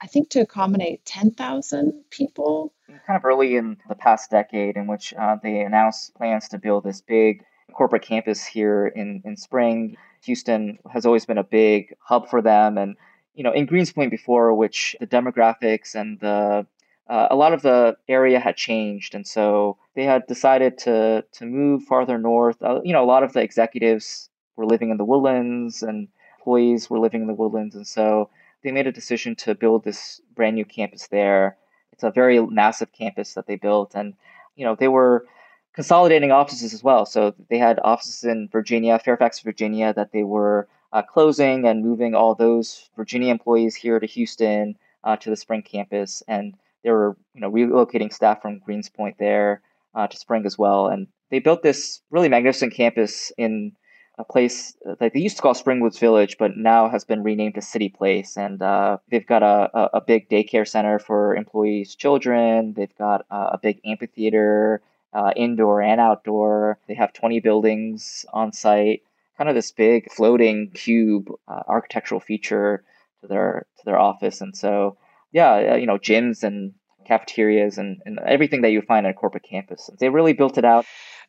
I 0.00 0.06
think 0.06 0.30
to 0.30 0.40
accommodate 0.40 1.04
10,000 1.04 2.04
people. 2.10 2.74
Kind 2.88 3.16
of 3.16 3.24
early 3.24 3.56
in 3.56 3.78
the 3.88 3.94
past 3.94 4.30
decade, 4.30 4.76
in 4.76 4.86
which 4.86 5.12
uh, 5.14 5.36
they 5.42 5.60
announced 5.60 6.14
plans 6.14 6.48
to 6.48 6.58
build 6.58 6.84
this 6.84 7.00
big 7.00 7.44
corporate 7.72 8.02
campus 8.02 8.44
here 8.44 8.86
in, 8.86 9.22
in 9.24 9.36
Spring. 9.36 9.96
Houston 10.22 10.78
has 10.92 11.04
always 11.04 11.26
been 11.26 11.38
a 11.38 11.44
big 11.44 11.94
hub 12.00 12.28
for 12.28 12.40
them. 12.40 12.78
And, 12.78 12.96
you 13.34 13.42
know, 13.42 13.52
in 13.52 13.66
Greenspoint 13.66 14.10
before, 14.10 14.54
which 14.54 14.94
the 15.00 15.06
demographics 15.06 15.94
and 15.94 16.20
the 16.20 16.66
uh, 17.08 17.28
a 17.30 17.36
lot 17.36 17.52
of 17.52 17.62
the 17.62 17.96
area 18.08 18.40
had 18.40 18.56
changed, 18.56 19.14
and 19.14 19.26
so 19.26 19.78
they 19.94 20.02
had 20.04 20.26
decided 20.26 20.76
to 20.78 21.24
to 21.32 21.46
move 21.46 21.84
farther 21.84 22.18
north. 22.18 22.60
Uh, 22.60 22.80
you 22.82 22.92
know, 22.92 23.04
a 23.04 23.06
lot 23.06 23.22
of 23.22 23.32
the 23.32 23.40
executives 23.40 24.28
were 24.56 24.66
living 24.66 24.90
in 24.90 24.96
the 24.96 25.04
woodlands, 25.04 25.82
and 25.82 26.08
employees 26.38 26.90
were 26.90 26.98
living 26.98 27.20
in 27.20 27.26
the 27.28 27.34
woodlands, 27.34 27.76
and 27.76 27.86
so 27.86 28.28
they 28.62 28.72
made 28.72 28.88
a 28.88 28.92
decision 28.92 29.36
to 29.36 29.54
build 29.54 29.84
this 29.84 30.20
brand 30.34 30.56
new 30.56 30.64
campus 30.64 31.06
there. 31.08 31.56
It's 31.96 32.04
a 32.04 32.10
very 32.10 32.38
massive 32.46 32.92
campus 32.92 33.32
that 33.34 33.46
they 33.46 33.56
built, 33.56 33.94
and 33.94 34.12
you 34.54 34.66
know 34.66 34.74
they 34.74 34.88
were 34.88 35.26
consolidating 35.72 36.30
offices 36.30 36.74
as 36.74 36.84
well. 36.84 37.06
So 37.06 37.34
they 37.48 37.58
had 37.58 37.80
offices 37.82 38.24
in 38.24 38.48
Virginia, 38.52 38.98
Fairfax, 38.98 39.40
Virginia, 39.40 39.94
that 39.94 40.12
they 40.12 40.22
were 40.22 40.68
uh, 40.92 41.02
closing 41.02 41.66
and 41.66 41.84
moving 41.84 42.14
all 42.14 42.34
those 42.34 42.90
Virginia 42.96 43.30
employees 43.30 43.74
here 43.74 43.98
to 43.98 44.06
Houston 44.06 44.76
uh, 45.04 45.16
to 45.16 45.30
the 45.30 45.36
Spring 45.36 45.62
campus, 45.62 46.22
and 46.28 46.54
they 46.84 46.90
were 46.90 47.16
you 47.34 47.40
know 47.40 47.50
relocating 47.50 48.12
staff 48.12 48.42
from 48.42 48.60
Greenspoint 48.60 49.16
there 49.18 49.62
uh, 49.94 50.06
to 50.06 50.16
Spring 50.18 50.44
as 50.44 50.58
well. 50.58 50.88
And 50.88 51.06
they 51.30 51.38
built 51.38 51.62
this 51.62 52.02
really 52.10 52.28
magnificent 52.28 52.74
campus 52.74 53.32
in 53.38 53.72
a 54.18 54.24
place 54.24 54.76
that 54.84 55.12
they 55.12 55.20
used 55.20 55.36
to 55.36 55.42
call 55.42 55.54
Springwoods 55.54 55.98
Village, 55.98 56.36
but 56.38 56.56
now 56.56 56.88
has 56.88 57.04
been 57.04 57.22
renamed 57.22 57.54
to 57.56 57.62
City 57.62 57.90
Place. 57.90 58.36
And 58.36 58.62
uh, 58.62 58.98
they've 59.10 59.26
got 59.26 59.42
a, 59.42 59.90
a, 59.96 60.00
big 60.00 60.30
daycare 60.30 60.66
center 60.66 60.98
for 60.98 61.36
employees' 61.36 61.94
children. 61.94 62.72
They've 62.72 62.96
got 62.96 63.26
a, 63.30 63.36
a 63.36 63.60
big 63.62 63.80
amphitheater, 63.84 64.80
uh, 65.12 65.32
indoor 65.36 65.82
and 65.82 66.00
outdoor. 66.00 66.78
They 66.88 66.94
have 66.94 67.12
20 67.12 67.40
buildings 67.40 68.24
on 68.32 68.52
site. 68.52 69.02
Kind 69.36 69.50
of 69.50 69.54
this 69.54 69.70
big 69.70 70.10
floating 70.10 70.70
cube 70.70 71.28
uh, 71.46 71.62
architectural 71.68 72.20
feature 72.20 72.84
to 73.20 73.26
their 73.26 73.66
to 73.78 73.84
their 73.84 73.98
office. 73.98 74.40
And 74.40 74.56
so, 74.56 74.96
yeah, 75.30 75.72
uh, 75.72 75.76
you 75.76 75.86
know, 75.86 75.98
gyms 75.98 76.42
and 76.42 76.72
cafeterias 77.06 77.76
and, 77.76 78.00
and 78.06 78.18
everything 78.20 78.62
that 78.62 78.70
you 78.70 78.80
find 78.80 79.04
on 79.04 79.10
a 79.10 79.14
corporate 79.14 79.44
campus. 79.44 79.90
They 79.98 80.08
really 80.08 80.32
built 80.32 80.56
it 80.56 80.64
out. 80.64 80.86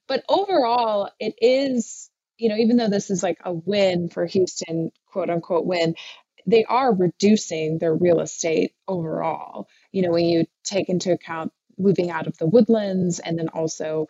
But 0.08 0.24
overall, 0.30 1.10
it 1.20 1.36
is 1.42 2.10
you 2.38 2.50
know, 2.50 2.56
even 2.56 2.78
though 2.78 2.90
this 2.90 3.10
is 3.10 3.24
like 3.24 3.40
a 3.44 3.54
win 3.54 4.10
for 4.10 4.26
Houston, 4.26 4.92
quote 5.12 5.30
unquote 5.30 5.66
win, 5.66 5.96
they 6.46 6.64
are 6.66 6.94
reducing 6.94 7.78
their 7.78 7.94
real 7.94 8.20
estate 8.22 8.74
overall. 8.88 9.68
You 9.92 10.04
know, 10.04 10.12
when 10.12 10.26
you 10.26 10.46
take 10.64 10.90
into 10.90 11.12
account 11.12 11.52
moving 11.78 12.10
out 12.10 12.28
of 12.28 12.38
the 12.38 12.48
woodlands 12.48 13.20
and 13.20 13.38
then 13.38 13.50
also 13.50 14.08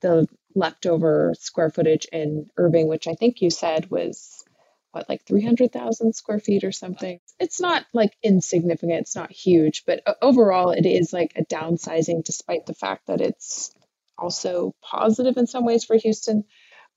the 0.00 0.26
leftover 0.54 1.34
square 1.38 1.70
footage 1.70 2.06
in 2.12 2.50
Irving, 2.56 2.88
which 2.88 3.06
I 3.06 3.14
think 3.14 3.40
you 3.40 3.50
said 3.50 3.90
was 3.90 4.44
what, 4.92 5.08
like 5.08 5.24
300,000 5.24 6.14
square 6.14 6.40
feet 6.40 6.64
or 6.64 6.72
something. 6.72 7.20
It's 7.38 7.60
not 7.60 7.84
like 7.92 8.16
insignificant, 8.22 9.00
it's 9.00 9.16
not 9.16 9.30
huge, 9.30 9.84
but 9.86 10.02
uh, 10.06 10.14
overall, 10.22 10.70
it 10.70 10.86
is 10.86 11.12
like 11.12 11.32
a 11.36 11.44
downsizing 11.44 12.24
despite 12.24 12.66
the 12.66 12.74
fact 12.74 13.06
that 13.06 13.20
it's 13.20 13.70
also 14.18 14.74
positive 14.82 15.36
in 15.36 15.46
some 15.46 15.66
ways 15.66 15.84
for 15.84 15.96
Houston. 15.96 16.44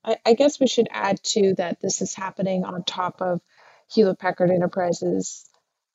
I, 0.04 0.16
I 0.24 0.34
guess 0.34 0.60
we 0.60 0.66
should 0.66 0.88
add 0.90 1.20
too 1.22 1.54
that 1.56 1.80
this 1.80 2.02
is 2.02 2.14
happening 2.14 2.64
on 2.64 2.84
top 2.84 3.20
of 3.20 3.40
Hewlett 3.92 4.18
Packard 4.18 4.50
Enterprises 4.50 5.48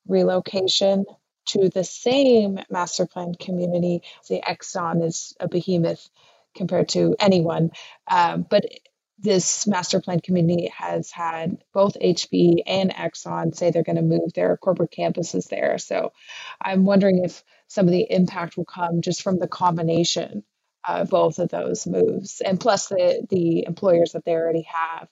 relocation 0.07 1.05
to 1.47 1.69
the 1.69 1.83
same 1.83 2.59
master 2.69 3.05
plan 3.05 3.33
community. 3.35 4.01
The 4.29 4.41
Exxon 4.41 5.03
is 5.03 5.35
a 5.39 5.47
behemoth 5.47 6.09
compared 6.55 6.89
to 6.89 7.15
anyone, 7.19 7.71
um, 8.09 8.45
but 8.50 8.63
this 9.17 9.65
master 9.65 10.01
plan 10.01 10.19
community 10.19 10.69
has 10.75 11.09
had 11.09 11.57
both 11.74 11.97
HP 12.00 12.62
and 12.65 12.93
Exxon 12.93 13.55
say 13.55 13.71
they're 13.71 13.83
going 13.83 13.95
to 13.95 14.01
move 14.01 14.33
their 14.33 14.57
corporate 14.57 14.91
campuses 14.91 15.47
there. 15.47 15.77
So 15.77 16.12
I'm 16.62 16.83
wondering 16.85 17.24
if 17.24 17.43
some 17.67 17.85
of 17.85 17.91
the 17.91 18.05
impact 18.09 18.57
will 18.57 18.65
come 18.65 19.01
just 19.01 19.21
from 19.21 19.39
the 19.39 19.47
combination 19.47 20.43
uh, 20.88 21.06
both 21.06 21.39
of 21.39 21.50
those 21.50 21.88
moves, 21.88 22.42
and 22.42 22.60
plus 22.60 22.88
the 22.88 23.25
the 23.30 23.65
employers 23.65 24.12
that 24.13 24.25
they 24.25 24.34
already 24.34 24.68
have 24.70 25.08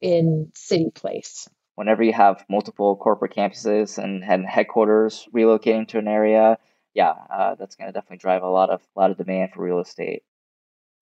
in 0.00 0.50
City 0.54 0.90
Place. 0.94 1.48
Whenever 1.74 2.02
you 2.02 2.12
have 2.12 2.44
multiple 2.50 2.96
corporate 2.96 3.34
campuses 3.34 4.02
and, 4.02 4.22
and 4.24 4.46
headquarters 4.46 5.26
relocating 5.34 5.88
to 5.88 5.98
an 5.98 6.06
area, 6.06 6.58
yeah, 6.92 7.14
uh, 7.30 7.54
that's 7.54 7.76
going 7.76 7.88
to 7.88 7.92
definitely 7.92 8.18
drive 8.18 8.42
a 8.42 8.48
lot 8.48 8.70
of 8.70 8.82
a 8.96 9.00
lot 9.00 9.10
of 9.10 9.16
demand 9.16 9.52
for 9.52 9.62
real 9.62 9.80
estate. 9.80 10.22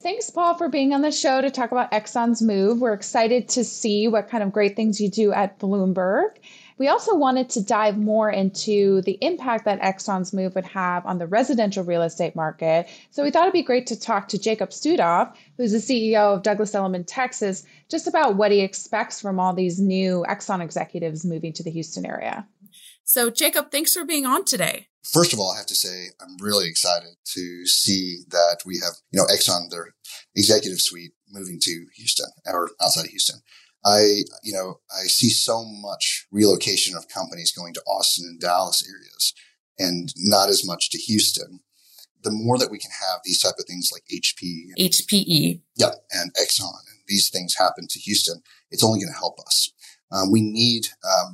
Thanks, 0.02 0.30
Paul, 0.30 0.54
for 0.54 0.70
being 0.70 0.94
on 0.94 1.02
the 1.02 1.12
show 1.12 1.42
to 1.42 1.50
talk 1.50 1.72
about 1.72 1.92
Exxon's 1.92 2.40
move. 2.40 2.80
We're 2.80 2.94
excited 2.94 3.50
to 3.50 3.64
see 3.64 4.08
what 4.08 4.30
kind 4.30 4.42
of 4.42 4.50
great 4.50 4.74
things 4.74 4.98
you 4.98 5.10
do 5.10 5.30
at 5.30 5.58
Bloomberg. 5.58 6.36
We 6.78 6.88
also 6.88 7.14
wanted 7.14 7.50
to 7.50 7.62
dive 7.62 7.98
more 7.98 8.30
into 8.30 9.02
the 9.02 9.18
impact 9.20 9.66
that 9.66 9.82
Exxon's 9.82 10.32
move 10.32 10.54
would 10.54 10.64
have 10.64 11.04
on 11.04 11.18
the 11.18 11.26
residential 11.26 11.84
real 11.84 12.00
estate 12.00 12.34
market. 12.34 12.88
So 13.10 13.22
we 13.22 13.30
thought 13.30 13.42
it'd 13.42 13.52
be 13.52 13.62
great 13.62 13.88
to 13.88 14.00
talk 14.00 14.28
to 14.28 14.38
Jacob 14.38 14.70
Sudhoff, 14.70 15.34
who's 15.58 15.72
the 15.72 15.76
CEO 15.76 16.34
of 16.34 16.42
Douglas 16.42 16.74
Elliman 16.74 17.04
Texas, 17.04 17.66
just 17.90 18.06
about 18.06 18.36
what 18.36 18.52
he 18.52 18.60
expects 18.60 19.20
from 19.20 19.38
all 19.38 19.52
these 19.52 19.78
new 19.78 20.24
Exxon 20.26 20.62
executives 20.62 21.26
moving 21.26 21.52
to 21.52 21.62
the 21.62 21.70
Houston 21.70 22.06
area. 22.06 22.46
So, 23.04 23.30
Jacob, 23.30 23.70
thanks 23.70 23.94
for 23.94 24.04
being 24.04 24.26
on 24.26 24.44
today. 24.44 24.88
First 25.02 25.32
of 25.32 25.40
all, 25.40 25.52
I 25.52 25.56
have 25.56 25.66
to 25.66 25.74
say 25.74 26.08
I'm 26.20 26.36
really 26.40 26.68
excited 26.68 27.16
to 27.34 27.66
see 27.66 28.18
that 28.28 28.58
we 28.66 28.78
have, 28.84 28.94
you 29.10 29.18
know, 29.18 29.26
Exxon, 29.26 29.70
their 29.70 29.94
executive 30.36 30.80
suite 30.80 31.12
moving 31.30 31.58
to 31.62 31.86
Houston 31.96 32.26
or 32.46 32.70
outside 32.80 33.04
of 33.04 33.10
Houston. 33.10 33.40
I, 33.84 34.24
you 34.42 34.52
know, 34.52 34.80
I 34.90 35.04
see 35.04 35.30
so 35.30 35.64
much 35.64 36.26
relocation 36.30 36.96
of 36.96 37.08
companies 37.08 37.52
going 37.52 37.72
to 37.74 37.82
Austin 37.82 38.26
and 38.28 38.40
Dallas 38.40 38.86
areas 38.86 39.34
and 39.78 40.12
not 40.16 40.50
as 40.50 40.66
much 40.66 40.90
to 40.90 40.98
Houston. 40.98 41.60
The 42.22 42.30
more 42.30 42.58
that 42.58 42.70
we 42.70 42.78
can 42.78 42.90
have 42.90 43.20
these 43.24 43.40
type 43.40 43.54
of 43.58 43.64
things 43.64 43.88
like 43.90 44.02
HP, 44.12 44.42
and, 44.42 44.90
HPE, 44.90 45.62
yeah, 45.76 45.92
and 46.12 46.30
Exxon, 46.34 46.68
and 46.68 47.00
these 47.08 47.30
things 47.30 47.54
happen 47.56 47.86
to 47.88 47.98
Houston, 48.00 48.42
it's 48.70 48.84
only 48.84 49.00
going 49.00 49.12
to 49.12 49.18
help 49.18 49.40
us. 49.40 49.72
Um, 50.12 50.30
we 50.30 50.42
need 50.42 50.86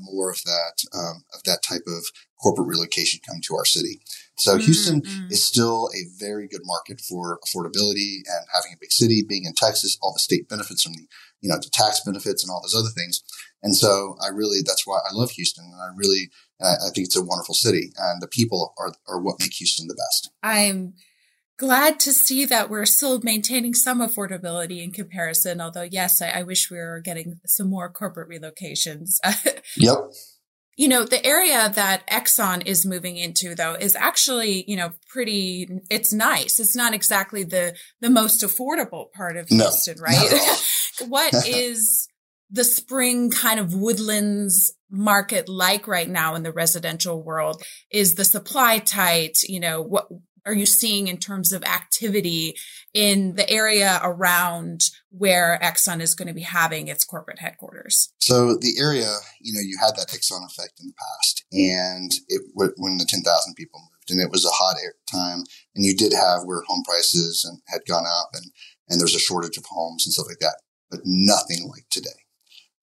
more 0.07 0.31
of 0.31 0.43
that 0.45 0.75
um, 0.95 1.25
of 1.35 1.43
that 1.45 1.61
type 1.63 1.83
of 1.87 2.05
corporate 2.41 2.69
relocation 2.69 3.21
come 3.27 3.41
to 3.43 3.55
our 3.57 3.65
city. 3.65 4.01
So 4.39 4.53
mm-hmm. 4.53 4.65
Houston 4.65 5.03
is 5.31 5.45
still 5.45 5.89
a 5.95 6.07
very 6.19 6.49
good 6.49 6.63
market 6.65 7.01
for 7.01 7.39
affordability 7.45 8.17
and 8.27 8.47
having 8.55 8.73
a 8.75 8.81
big 8.81 8.93
city, 8.93 9.25
being 9.27 9.45
in 9.45 9.55
Texas, 9.55 9.99
all 10.03 10.13
the 10.13 10.21
state 10.21 10.49
benefits 10.49 10.83
from 10.83 10.93
the 10.95 11.07
you 11.41 11.49
know, 11.49 11.57
the 11.57 11.71
tax 11.73 12.01
benefits 12.01 12.43
and 12.43 12.51
all 12.51 12.61
those 12.63 12.75
other 12.75 12.91
things. 12.91 13.23
And 13.63 13.77
so 13.77 14.17
I 14.23 14.29
really, 14.29 14.59
that's 14.65 14.87
why 14.87 14.99
I 14.99 15.13
love 15.13 15.31
Houston. 15.31 15.65
And 15.65 15.81
I 15.81 15.95
really, 15.95 16.31
and 16.59 16.69
I, 16.69 16.73
I 16.73 16.91
think 16.95 17.07
it's 17.07 17.17
a 17.17 17.23
wonderful 17.23 17.55
city 17.55 17.93
and 17.97 18.23
the 18.23 18.29
people 18.29 18.75
are, 18.79 18.93
are 19.09 19.21
what 19.21 19.37
make 19.41 19.53
Houston 19.55 19.87
the 19.87 19.95
best. 19.95 20.31
I'm 20.43 20.95
glad 21.59 21.99
to 22.01 22.13
see 22.13 22.45
that 22.45 22.69
we're 22.69 22.87
still 22.87 23.21
maintaining 23.23 23.75
some 23.75 24.01
affordability 24.01 24.83
in 24.83 24.91
comparison. 24.91 25.61
Although, 25.61 25.89
yes, 25.91 26.21
I, 26.21 26.29
I 26.29 26.43
wish 26.43 26.71
we 26.71 26.79
were 26.79 27.01
getting 27.01 27.41
some 27.47 27.71
more 27.71 27.91
corporate 27.91 28.29
relocations. 28.29 29.19
yep. 29.77 29.97
You 30.77 30.89
know, 30.89 31.05
the 31.05 31.25
area 31.25 31.73
that 31.75 32.07
Exxon 32.07 32.67
is 32.67 32.85
moving 32.85 33.17
into 33.17 33.55
though 33.55 33.75
is 33.75 33.97
actually, 33.97 34.65
you 34.69 34.77
know, 34.77 34.93
pretty 35.09 35.69
it's 35.89 36.13
nice. 36.13 36.61
It's 36.61 36.77
not 36.77 36.93
exactly 36.93 37.45
the 37.45 37.75
the 38.03 38.11
most 38.11 38.43
affordable 38.43 39.11
part 39.13 39.39
of 39.39 39.49
Houston, 39.49 39.97
no, 39.97 40.03
right? 40.03 40.59
what 41.09 41.33
is 41.47 42.09
the 42.51 42.63
spring 42.63 43.31
kind 43.31 43.59
of 43.59 43.73
woodlands 43.73 44.73
market 44.91 45.49
like 45.49 45.89
right 45.89 46.11
now 46.11 46.35
in 46.35 46.43
the 46.43 46.53
residential 46.53 47.23
world? 47.23 47.63
Is 47.91 48.15
the 48.15 48.25
supply 48.25 48.79
tight? 48.79 49.39
You 49.49 49.61
know, 49.61 49.81
what 49.81 50.09
are 50.47 50.55
you 50.55 50.67
seeing 50.67 51.09
in 51.09 51.19
terms 51.19 51.53
of 51.53 51.63
activity 51.65 52.57
in 52.95 53.35
the 53.35 53.49
area 53.51 54.01
around 54.03 54.81
where 55.11 55.59
Exxon 55.63 56.01
is 56.01 56.15
going 56.15 56.29
to 56.29 56.35
be 56.35 56.43
having 56.43 56.89
its 56.89 57.05
corporate 57.05 57.41
headquarters? 57.41 58.13
So 58.21 58.57
the 58.57 58.75
area, 58.79 59.13
you 59.41 59.53
know, 59.53 59.61
you 59.61 59.77
had 59.81 59.97
that 59.97 60.09
Exxon 60.09 60.47
effect 60.47 60.81
in 60.81 60.87
the 60.87 60.95
past, 60.95 61.45
and 61.53 62.13
it 62.29 62.43
when 62.55 62.97
the 62.97 63.07
ten 63.07 63.23
thousand 63.23 63.55
people 63.55 63.81
moved, 63.81 64.11
and 64.11 64.21
it 64.21 64.31
was 64.31 64.45
a 64.45 64.51
hot 64.51 64.77
air 64.83 64.95
time, 65.11 65.45
and 65.75 65.85
you 65.85 65.95
did 65.95 66.13
have 66.13 66.45
where 66.45 66.63
home 66.67 66.83
prices 66.85 67.45
and 67.49 67.61
had 67.69 67.83
gone 67.87 68.07
up, 68.07 68.31
and 68.33 68.51
and 68.89 69.01
there's 69.01 69.15
a 69.15 69.19
shortage 69.19 69.59
of 69.59 69.65
homes 69.69 70.07
and 70.07 70.13
stuff 70.15 70.29
like 70.29 70.39
that 70.39 70.57
but 70.91 71.01
nothing 71.05 71.69
like 71.69 71.87
today. 71.91 72.09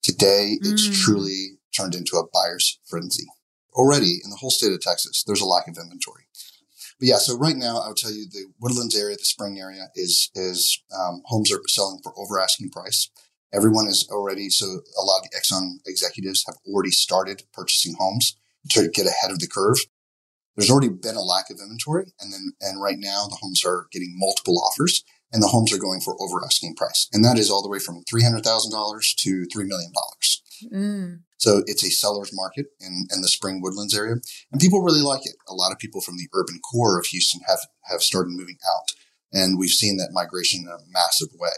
Today, 0.02 0.58
it's 0.62 0.88
mm. 0.88 1.02
truly 1.04 1.60
turned 1.76 1.96
into 1.96 2.18
a 2.18 2.28
buyer's 2.34 2.80
frenzy. 2.86 3.26
Already 3.74 4.20
in 4.24 4.30
the 4.30 4.38
whole 4.40 4.52
state 4.52 4.74
of 4.74 4.82
Texas, 4.82 5.24
there's 5.26 5.42
a 5.42 5.46
lack 5.46 5.68
of 5.68 5.78
inventory. 5.78 6.24
But 7.04 7.10
yeah, 7.10 7.18
so 7.18 7.38
right 7.38 7.58
now, 7.58 7.82
I 7.82 7.90
would 7.90 7.98
tell 7.98 8.14
you 8.14 8.28
the 8.32 8.46
Woodlands 8.62 8.98
area, 8.98 9.18
the 9.18 9.26
Spring 9.26 9.60
area, 9.60 9.90
is 9.94 10.32
is 10.36 10.82
um, 10.98 11.22
homes 11.26 11.52
are 11.52 11.60
selling 11.68 12.00
for 12.02 12.14
over 12.18 12.40
asking 12.40 12.70
price. 12.70 13.10
Everyone 13.54 13.88
is 13.90 14.08
already 14.10 14.50
so 14.50 14.66
a 14.66 15.04
lot 15.04 15.20
of 15.20 15.24
the 15.24 15.38
Exxon 15.38 15.80
executives 15.86 16.46
have 16.48 16.56
already 16.66 16.92
started 16.92 17.44
purchasing 17.52 17.96
homes 18.00 18.38
to 18.70 18.88
get 18.88 19.06
ahead 19.06 19.32
of 19.32 19.40
the 19.40 19.50
curve. 19.50 19.80
There's 20.56 20.72
already 20.72 20.88
been 20.88 21.18
a 21.18 21.22
lack 21.22 21.50
of 21.50 21.60
inventory, 21.60 22.06
and 22.22 22.32
then 22.32 22.54
and 22.62 22.82
right 22.82 22.98
now 22.98 23.28
the 23.30 23.40
homes 23.42 23.66
are 23.66 23.88
getting 23.92 24.14
multiple 24.16 24.64
offers, 24.64 25.04
and 25.34 25.44
the 25.44 25.50
homes 25.50 25.74
are 25.74 25.80
going 25.80 26.00
for 26.00 26.16
over 26.24 26.40
asking 26.46 26.78
price. 26.78 27.10
And 27.12 27.26
that 27.26 27.38
is 27.38 27.52
all 27.52 27.62
the 27.62 27.68
way 27.68 27.80
from 27.80 28.06
$300,000 28.10 29.16
to 29.18 29.46
$3 29.54 29.68
million. 29.68 29.92
Mm. 30.72 31.22
So 31.38 31.62
it's 31.66 31.84
a 31.84 31.90
seller's 31.92 32.32
market 32.34 32.68
in, 32.80 33.08
in 33.14 33.22
the 33.22 33.28
Spring 33.28 33.62
Woodlands 33.62 33.98
area. 33.98 34.16
And 34.52 34.62
people 34.62 34.82
really 34.82 35.02
like 35.02 35.26
it. 35.26 35.36
A 35.48 35.54
lot 35.54 35.72
of 35.72 35.80
people 35.80 36.02
from 36.02 36.18
the 36.18 36.30
urban 36.34 36.60
core 36.60 37.00
of 37.00 37.06
Houston 37.08 37.42
have, 37.48 37.60
have 37.92 38.02
started 38.02 38.32
moving 38.32 38.58
out. 38.66 38.90
And 39.34 39.60
we've 39.60 39.70
seen 39.70 39.98
that 39.98 40.12
migration 40.14 40.62
in 40.62 40.68
a 40.68 40.78
massive 40.92 41.30
way. 41.38 41.50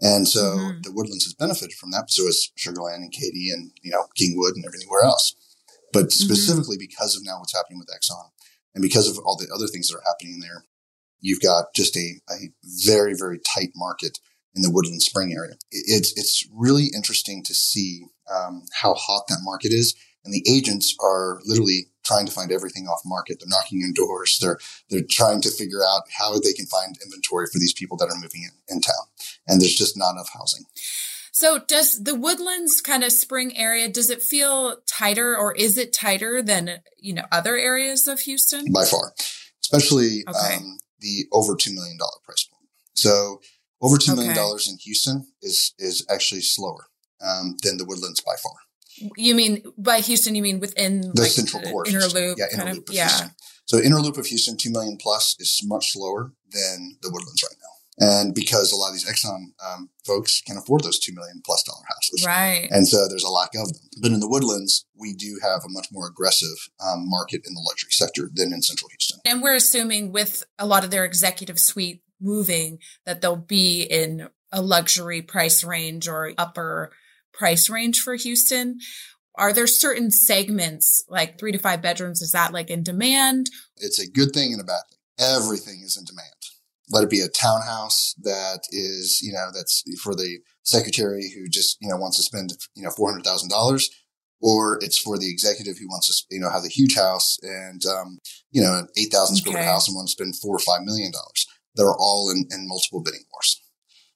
And 0.00 0.28
so 0.28 0.40
mm-hmm. 0.40 0.80
the 0.82 0.92
Woodlands 0.92 1.24
has 1.24 1.34
benefited 1.34 1.72
from 1.72 1.90
that. 1.90 2.10
So 2.10 2.26
has 2.26 2.50
Sugarland 2.56 3.02
and 3.02 3.12
Katy 3.12 3.50
and, 3.50 3.72
you 3.82 3.90
know, 3.90 4.06
Kingwood 4.18 4.54
and 4.54 4.64
everywhere 4.64 5.02
else. 5.02 5.34
But 5.92 6.04
mm-hmm. 6.04 6.24
specifically 6.24 6.76
mm-hmm. 6.76 6.86
because 6.88 7.16
of 7.16 7.24
now 7.24 7.40
what's 7.40 7.56
happening 7.56 7.78
with 7.78 7.88
Exxon 7.88 8.30
and 8.74 8.82
because 8.82 9.10
of 9.10 9.18
all 9.24 9.36
the 9.36 9.52
other 9.52 9.66
things 9.66 9.88
that 9.88 9.96
are 9.96 10.06
happening 10.06 10.40
there, 10.40 10.64
you've 11.20 11.40
got 11.40 11.74
just 11.74 11.96
a, 11.96 12.20
a 12.30 12.52
very, 12.86 13.14
very 13.14 13.40
tight 13.40 13.72
market 13.74 14.20
in 14.54 14.62
the 14.62 14.70
Woodland 14.70 15.02
Spring 15.02 15.32
area. 15.32 15.54
It's, 15.70 16.16
it's 16.16 16.46
really 16.54 16.90
interesting 16.94 17.42
to 17.44 17.54
see 17.54 18.06
um, 18.34 18.64
how 18.72 18.94
hot 18.94 19.24
that 19.28 19.40
market 19.42 19.72
is. 19.72 19.94
And 20.24 20.34
the 20.34 20.44
agents 20.50 20.94
are 21.00 21.40
literally 21.44 21.88
trying 22.04 22.26
to 22.26 22.32
find 22.32 22.50
everything 22.50 22.86
off 22.86 23.00
market. 23.04 23.38
They're 23.38 23.48
knocking 23.48 23.82
on 23.82 23.92
doors. 23.92 24.38
They're, 24.40 24.58
they're 24.90 25.04
trying 25.08 25.40
to 25.42 25.50
figure 25.50 25.82
out 25.82 26.02
how 26.18 26.38
they 26.38 26.52
can 26.52 26.66
find 26.66 26.96
inventory 27.04 27.46
for 27.52 27.58
these 27.58 27.72
people 27.72 27.96
that 27.98 28.08
are 28.08 28.20
moving 28.20 28.42
in, 28.42 28.76
in 28.76 28.80
town. 28.80 28.94
And 29.46 29.60
there's 29.60 29.74
just 29.74 29.96
not 29.96 30.12
enough 30.12 30.30
housing. 30.32 30.64
So 31.32 31.60
does 31.60 32.02
the 32.02 32.16
woodlands 32.16 32.80
kind 32.80 33.04
of 33.04 33.12
spring 33.12 33.56
area, 33.56 33.88
does 33.88 34.10
it 34.10 34.22
feel 34.22 34.78
tighter 34.86 35.36
or 35.36 35.54
is 35.54 35.78
it 35.78 35.92
tighter 35.92 36.42
than, 36.42 36.80
you 36.98 37.12
know, 37.12 37.26
other 37.30 37.56
areas 37.56 38.08
of 38.08 38.20
Houston? 38.20 38.72
By 38.72 38.84
far, 38.84 39.12
especially 39.62 40.24
okay. 40.28 40.56
um, 40.56 40.78
the 40.98 41.26
over 41.30 41.54
$2 41.54 41.72
million 41.72 41.96
price 42.24 42.44
point. 42.44 42.68
So 42.94 43.40
over 43.80 43.96
two 43.96 44.16
million 44.16 44.34
dollars 44.34 44.66
okay. 44.66 44.72
in 44.72 44.78
Houston 44.78 45.26
is, 45.40 45.74
is 45.78 46.04
actually 46.10 46.40
slower 46.40 46.87
um, 47.20 47.56
than 47.62 47.76
the 47.76 47.84
woodlands 47.84 48.20
by 48.20 48.34
far. 48.42 48.54
You 49.16 49.34
mean 49.34 49.62
by 49.76 50.00
Houston, 50.00 50.34
you 50.34 50.42
mean 50.42 50.60
within 50.60 51.00
the 51.14 51.22
like 51.22 51.30
central 51.30 51.62
core. 51.62 51.86
Inner 51.86 52.06
loop. 52.06 52.38
Yeah, 52.38 52.46
inner 52.52 52.72
loop 52.72 52.84
of, 52.84 52.90
of 52.90 52.94
yeah. 52.94 53.08
Houston. 53.08 53.30
So 53.66 53.78
inner 53.78 54.00
loop 54.00 54.16
of 54.16 54.26
Houston, 54.26 54.56
2 54.56 54.70
million 54.70 54.96
plus 54.96 55.36
is 55.38 55.60
much 55.64 55.92
slower 55.92 56.32
than 56.50 56.96
the 57.02 57.10
woodlands 57.10 57.42
right 57.42 57.56
now. 57.60 57.78
And 58.00 58.34
because 58.34 58.72
a 58.72 58.76
lot 58.76 58.88
of 58.88 58.94
these 58.94 59.04
Exxon 59.04 59.52
um, 59.66 59.90
folks 60.06 60.40
can 60.40 60.56
afford 60.56 60.84
those 60.84 61.00
two 61.00 61.12
million 61.12 61.42
plus 61.44 61.64
dollar 61.64 61.84
houses, 61.88 62.24
right? 62.24 62.68
And 62.70 62.86
so 62.86 63.08
there's 63.08 63.24
a 63.24 63.28
lack 63.28 63.50
of 63.56 63.72
them. 63.72 63.82
But 64.00 64.12
in 64.12 64.20
the 64.20 64.28
woodlands, 64.28 64.86
we 64.96 65.14
do 65.14 65.40
have 65.42 65.62
a 65.64 65.68
much 65.68 65.88
more 65.90 66.06
aggressive 66.06 66.56
um, 66.80 67.08
market 67.10 67.42
in 67.44 67.54
the 67.54 67.64
luxury 67.66 67.90
sector 67.90 68.30
than 68.32 68.52
in 68.52 68.62
Central 68.62 68.88
Houston. 68.90 69.20
And 69.24 69.42
we're 69.42 69.54
assuming 69.54 70.12
with 70.12 70.44
a 70.58 70.66
lot 70.66 70.84
of 70.84 70.90
their 70.90 71.04
executive 71.04 71.58
suite 71.58 72.02
moving 72.20 72.78
that 73.04 73.20
they'll 73.20 73.36
be 73.36 73.82
in 73.82 74.28
a 74.52 74.62
luxury 74.62 75.22
price 75.22 75.64
range 75.64 76.08
or 76.08 76.32
upper 76.38 76.92
price 77.38 77.70
range 77.70 78.00
for 78.00 78.16
Houston. 78.16 78.78
Are 79.36 79.52
there 79.52 79.68
certain 79.68 80.10
segments 80.10 81.04
like 81.08 81.38
three 81.38 81.52
to 81.52 81.58
five 81.58 81.80
bedrooms? 81.80 82.20
Is 82.20 82.32
that 82.32 82.52
like 82.52 82.70
in 82.70 82.82
demand? 82.82 83.50
It's 83.76 84.00
a 84.00 84.10
good 84.10 84.32
thing 84.32 84.52
and 84.52 84.60
a 84.60 84.64
bad 84.64 84.82
thing. 84.90 84.98
Everything 85.36 85.80
is 85.84 85.96
in 85.96 86.04
demand 86.04 86.34
let 86.90 87.04
it 87.04 87.10
be 87.10 87.20
a 87.20 87.28
townhouse 87.28 88.14
that 88.22 88.60
is, 88.70 89.20
you 89.22 89.32
know, 89.32 89.48
that's 89.54 89.84
for 90.02 90.14
the 90.14 90.38
secretary 90.62 91.30
who 91.34 91.48
just, 91.48 91.76
you 91.80 91.88
know, 91.88 91.96
wants 91.96 92.16
to 92.16 92.22
spend, 92.22 92.52
you 92.74 92.82
know, 92.82 92.90
$400,000 92.90 93.84
or 94.40 94.78
it's 94.82 94.98
for 94.98 95.18
the 95.18 95.30
executive 95.30 95.78
who 95.78 95.88
wants 95.88 96.06
to, 96.08 96.34
you 96.34 96.40
know, 96.40 96.50
have 96.50 96.62
the 96.62 96.68
huge 96.68 96.96
house 96.96 97.38
and, 97.42 97.84
um, 97.86 98.18
you 98.50 98.62
know, 98.62 98.78
an 98.78 98.88
8,000 98.96 99.36
square 99.36 99.56
foot 99.56 99.64
house 99.64 99.88
and 99.88 99.96
want 99.96 100.08
to 100.08 100.12
spend 100.12 100.36
four 100.36 100.56
or 100.56 100.58
$5 100.58 100.84
million. 100.84 101.12
They're 101.74 101.94
all 101.94 102.30
in, 102.30 102.46
in 102.50 102.68
multiple 102.68 103.02
bidding 103.02 103.24
wars. 103.32 103.60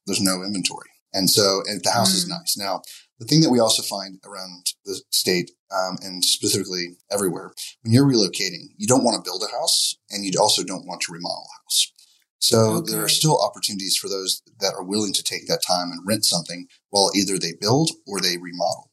There's 0.06 0.20
no 0.20 0.42
inventory. 0.42 0.88
And 1.12 1.28
so, 1.28 1.62
and 1.66 1.82
the 1.82 1.90
house 1.90 2.12
mm. 2.12 2.16
is 2.16 2.28
nice. 2.28 2.56
Now, 2.56 2.80
the 3.22 3.28
thing 3.28 3.40
that 3.42 3.50
we 3.50 3.60
also 3.60 3.82
find 3.82 4.18
around 4.26 4.72
the 4.84 5.00
state, 5.10 5.52
um, 5.70 5.96
and 6.02 6.24
specifically 6.24 6.96
everywhere, 7.10 7.52
when 7.82 7.92
you're 7.92 8.06
relocating, 8.06 8.74
you 8.76 8.88
don't 8.88 9.04
want 9.04 9.14
to 9.14 9.28
build 9.28 9.44
a 9.48 9.56
house 9.56 9.96
and 10.10 10.24
you 10.24 10.32
also 10.40 10.64
don't 10.64 10.86
want 10.86 11.00
to 11.02 11.12
remodel 11.12 11.46
a 11.46 11.62
house. 11.62 11.92
So 12.40 12.58
okay. 12.58 12.92
there 12.92 13.04
are 13.04 13.08
still 13.08 13.40
opportunities 13.40 13.96
for 13.96 14.08
those 14.08 14.42
that 14.58 14.74
are 14.76 14.82
willing 14.82 15.12
to 15.12 15.22
take 15.22 15.46
that 15.46 15.62
time 15.64 15.92
and 15.92 16.00
rent 16.04 16.24
something 16.24 16.66
while 16.90 17.12
either 17.14 17.38
they 17.38 17.52
build 17.60 17.90
or 18.08 18.20
they 18.20 18.38
remodel. 18.38 18.90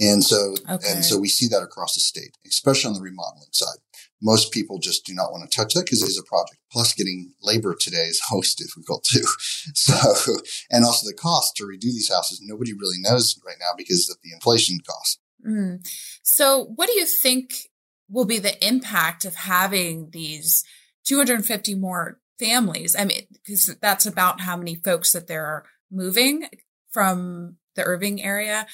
And 0.00 0.24
so, 0.24 0.54
okay. 0.68 0.90
and 0.90 1.04
so 1.04 1.16
we 1.18 1.28
see 1.28 1.46
that 1.48 1.62
across 1.62 1.94
the 1.94 2.00
state, 2.00 2.36
especially 2.46 2.88
on 2.88 2.94
the 2.94 3.00
remodeling 3.00 3.52
side. 3.52 3.78
Most 4.22 4.52
people 4.52 4.78
just 4.78 5.04
do 5.04 5.14
not 5.14 5.30
want 5.30 5.48
to 5.48 5.56
touch 5.56 5.74
that 5.74 5.84
because 5.84 6.02
it 6.02 6.08
is 6.08 6.18
a 6.18 6.24
project. 6.24 6.58
Plus 6.72 6.92
getting 6.94 7.32
labor 7.42 7.76
today 7.78 8.04
is 8.04 8.20
always 8.32 8.54
difficult 8.54 9.04
too. 9.04 9.24
So, 9.74 9.94
and 10.70 10.84
also 10.84 11.06
the 11.06 11.14
cost 11.14 11.56
to 11.56 11.64
redo 11.64 11.82
these 11.82 12.10
houses, 12.10 12.40
nobody 12.42 12.72
really 12.72 12.96
knows 13.00 13.38
right 13.46 13.56
now 13.60 13.72
because 13.76 14.08
of 14.10 14.16
the 14.22 14.30
inflation 14.32 14.78
cost. 14.86 15.20
Mm. 15.46 15.86
So 16.22 16.72
what 16.74 16.88
do 16.88 16.94
you 16.94 17.04
think 17.06 17.52
will 18.08 18.24
be 18.24 18.38
the 18.38 18.66
impact 18.66 19.24
of 19.24 19.34
having 19.34 20.10
these 20.10 20.64
250 21.08 21.74
more 21.74 22.18
families. 22.38 22.94
I 22.96 23.04
mean, 23.04 23.22
because 23.32 23.74
that's 23.80 24.06
about 24.06 24.40
how 24.40 24.56
many 24.56 24.76
folks 24.76 25.12
that 25.12 25.26
they're 25.26 25.64
moving 25.90 26.46
from 26.90 27.56
the 27.74 27.82
Irving 27.82 28.22
area. 28.22 28.66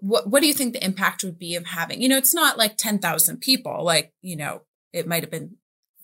What 0.00 0.28
what 0.28 0.40
do 0.40 0.48
you 0.48 0.54
think 0.54 0.72
the 0.72 0.84
impact 0.84 1.24
would 1.24 1.38
be 1.38 1.56
of 1.56 1.66
having? 1.66 2.00
You 2.00 2.08
know, 2.08 2.16
it's 2.16 2.34
not 2.34 2.58
like 2.58 2.76
ten 2.76 2.98
thousand 2.98 3.40
people. 3.40 3.84
Like 3.84 4.12
you 4.22 4.36
know, 4.36 4.62
it 4.94 5.06
might 5.06 5.22
have 5.22 5.30
been 5.30 5.56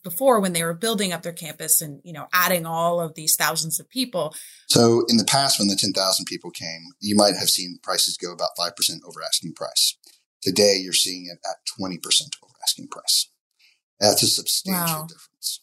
before 0.03 0.40
when 0.40 0.53
they 0.53 0.64
were 0.64 0.74
building 0.74 1.12
up 1.12 1.22
their 1.22 1.33
campus 1.33 1.81
and 1.81 2.00
you 2.05 2.12
know 2.12 2.26
adding 2.33 2.66
all 2.66 3.00
of 3.00 3.14
these 3.14 3.37
thousands 3.37 3.79
of 3.81 3.88
people. 3.88 4.35
So 4.68 5.05
in 5.09 5.16
the 5.16 5.24
past, 5.24 5.59
when 5.59 5.68
the 5.68 5.76
ten 5.76 5.92
thousand 5.92 6.26
people 6.26 6.50
came, 6.50 6.83
you 7.00 7.16
might 7.16 7.37
have 7.37 7.48
seen 7.48 7.79
prices 7.83 8.16
go 8.16 8.33
about 8.33 8.50
five 8.57 8.76
percent 8.76 9.03
over 9.07 9.20
asking 9.22 9.55
price. 9.55 9.96
Today, 10.42 10.79
you're 10.83 10.92
seeing 10.92 11.26
it 11.31 11.38
at 11.48 11.57
twenty 11.76 11.98
percent 11.98 12.37
over 12.42 12.55
asking 12.62 12.88
price. 12.88 13.31
That's 14.00 14.22
a 14.22 14.26
substantial 14.26 15.00
wow. 15.00 15.07
difference. 15.07 15.62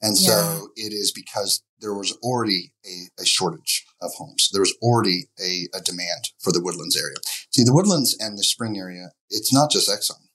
And 0.00 0.16
yeah. 0.16 0.28
so 0.28 0.68
it 0.76 0.92
is 0.92 1.10
because 1.10 1.62
there 1.80 1.94
was 1.94 2.16
already 2.22 2.72
a, 2.86 3.22
a, 3.22 3.26
shortage 3.26 3.84
of 4.00 4.12
homes. 4.16 4.48
There 4.52 4.62
was 4.62 4.76
already 4.80 5.24
a, 5.40 5.66
a, 5.76 5.80
demand 5.80 6.30
for 6.38 6.52
the 6.52 6.62
woodlands 6.62 6.96
area. 6.96 7.16
See, 7.50 7.64
the 7.64 7.72
woodlands 7.72 8.16
and 8.20 8.38
the 8.38 8.44
spring 8.44 8.78
area, 8.78 9.10
it's 9.28 9.52
not 9.52 9.72
just 9.72 9.88
Exxon. 9.88 10.27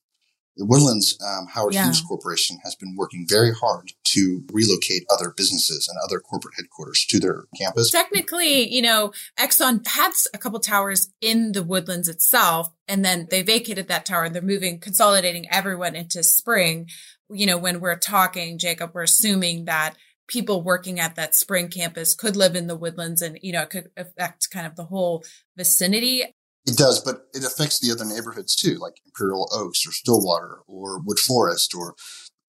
The 0.56 0.66
Woodlands 0.66 1.18
um, 1.26 1.48
Howard 1.48 1.74
yeah. 1.74 1.86
Hughes 1.86 2.02
Corporation 2.02 2.58
has 2.64 2.76
been 2.76 2.96
working 2.96 3.26
very 3.28 3.52
hard 3.52 3.92
to 4.10 4.44
relocate 4.52 5.04
other 5.12 5.34
businesses 5.36 5.88
and 5.88 5.98
other 6.04 6.20
corporate 6.20 6.54
headquarters 6.58 7.06
to 7.10 7.20
their 7.20 7.46
campus. 7.60 7.90
Technically, 7.90 8.72
you 8.72 8.82
know, 8.82 9.12
Exxon 9.40 9.86
had 9.88 10.12
a 10.34 10.38
couple 10.38 10.60
towers 10.60 11.10
in 11.22 11.54
the 11.54 11.64
Woodlands 11.64 12.08
itself, 12.08 12.70
and 12.88 13.04
then 13.04 13.28
they 13.32 13.42
vacated 13.42 13.88
that 13.88 14.06
tower 14.06 14.26
and 14.26 14.36
they're 14.36 14.42
moving, 14.44 14.80
consolidating 14.80 15.48
everyone 15.50 15.96
into 15.96 16.22
Spring 16.24 16.88
you 17.34 17.46
know, 17.46 17.58
when 17.58 17.80
we're 17.80 17.98
talking, 17.98 18.58
Jacob, 18.58 18.92
we're 18.94 19.04
assuming 19.04 19.66
that 19.66 19.96
people 20.28 20.62
working 20.62 21.00
at 21.00 21.16
that 21.16 21.36
spring 21.36 21.68
campus 21.68 22.16
could 22.16 22.36
live 22.36 22.56
in 22.56 22.68
the 22.68 22.76
woodlands 22.76 23.22
and, 23.22 23.38
you 23.42 23.52
know, 23.52 23.62
it 23.62 23.70
could 23.70 23.90
affect 23.98 24.50
kind 24.52 24.66
of 24.66 24.76
the 24.76 24.86
whole 24.86 25.24
vicinity. 25.58 26.24
It 26.66 26.78
does, 26.78 27.02
but 27.02 27.28
it 27.34 27.44
affects 27.44 27.80
the 27.80 27.92
other 27.92 28.06
neighborhoods 28.06 28.56
too, 28.56 28.76
like 28.76 29.02
Imperial 29.06 29.50
Oaks 29.54 29.86
or 29.86 29.92
Stillwater 29.92 30.60
or 30.68 31.02
Wood 31.02 31.20
Forest 31.20 31.76
or, 31.76 31.96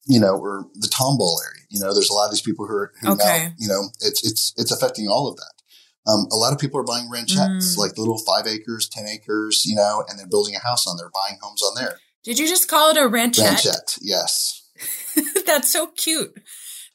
you 0.07 0.21
know, 0.21 0.37
or 0.37 0.67
the 0.75 0.87
Tomball 0.87 1.37
area. 1.45 1.65
You 1.69 1.81
know, 1.81 1.93
there's 1.93 2.11
a 2.11 2.15
lot 2.15 2.27
of 2.27 2.31
these 2.31 2.41
people 2.41 2.67
who 2.67 2.75
are, 2.75 2.93
who 3.01 3.13
okay. 3.13 3.47
now, 3.47 3.49
you 3.59 3.69
know, 3.69 3.89
it's, 4.01 4.25
it's, 4.25 4.53
it's 4.57 4.71
affecting 4.71 5.09
all 5.09 5.29
of 5.29 5.37
that. 5.37 5.55
Um, 6.07 6.27
a 6.31 6.37
lot 6.37 6.53
of 6.53 6.59
people 6.59 6.79
are 6.79 6.85
buying 6.85 7.09
ranchettes, 7.11 7.75
mm. 7.75 7.79
like 7.79 7.97
little 7.97 8.19
five 8.19 8.47
acres, 8.47 8.89
10 8.89 9.07
acres, 9.07 9.65
you 9.65 9.75
know, 9.75 10.05
and 10.09 10.19
they're 10.19 10.29
building 10.29 10.55
a 10.55 10.61
house 10.61 10.87
on 10.87 10.97
there, 10.97 11.11
buying 11.13 11.39
homes 11.43 11.63
on 11.63 11.75
there. 11.75 11.99
Did 12.23 12.39
you 12.39 12.47
just 12.47 12.69
call 12.69 12.91
it 12.91 12.97
a 12.97 13.01
ranchette? 13.01 13.65
Ranchette, 13.65 13.99
yes. 14.01 14.69
That's 15.47 15.71
so 15.73 15.89
cute. 15.89 16.41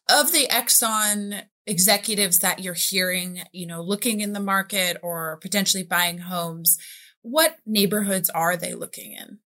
Of 0.09 0.31
the 0.31 0.47
Exxon 0.49 1.43
executives 1.65 2.39
that 2.39 2.59
you're 2.59 2.73
hearing, 2.73 3.41
you 3.51 3.67
know, 3.67 3.81
looking 3.81 4.21
in 4.21 4.33
the 4.33 4.39
market 4.39 4.97
or 5.03 5.37
potentially 5.41 5.83
buying 5.83 6.17
homes, 6.17 6.77
what 7.21 7.57
neighborhoods 7.65 8.29
are 8.29 8.57
they 8.57 8.73
looking 8.73 9.13
in? 9.13 9.39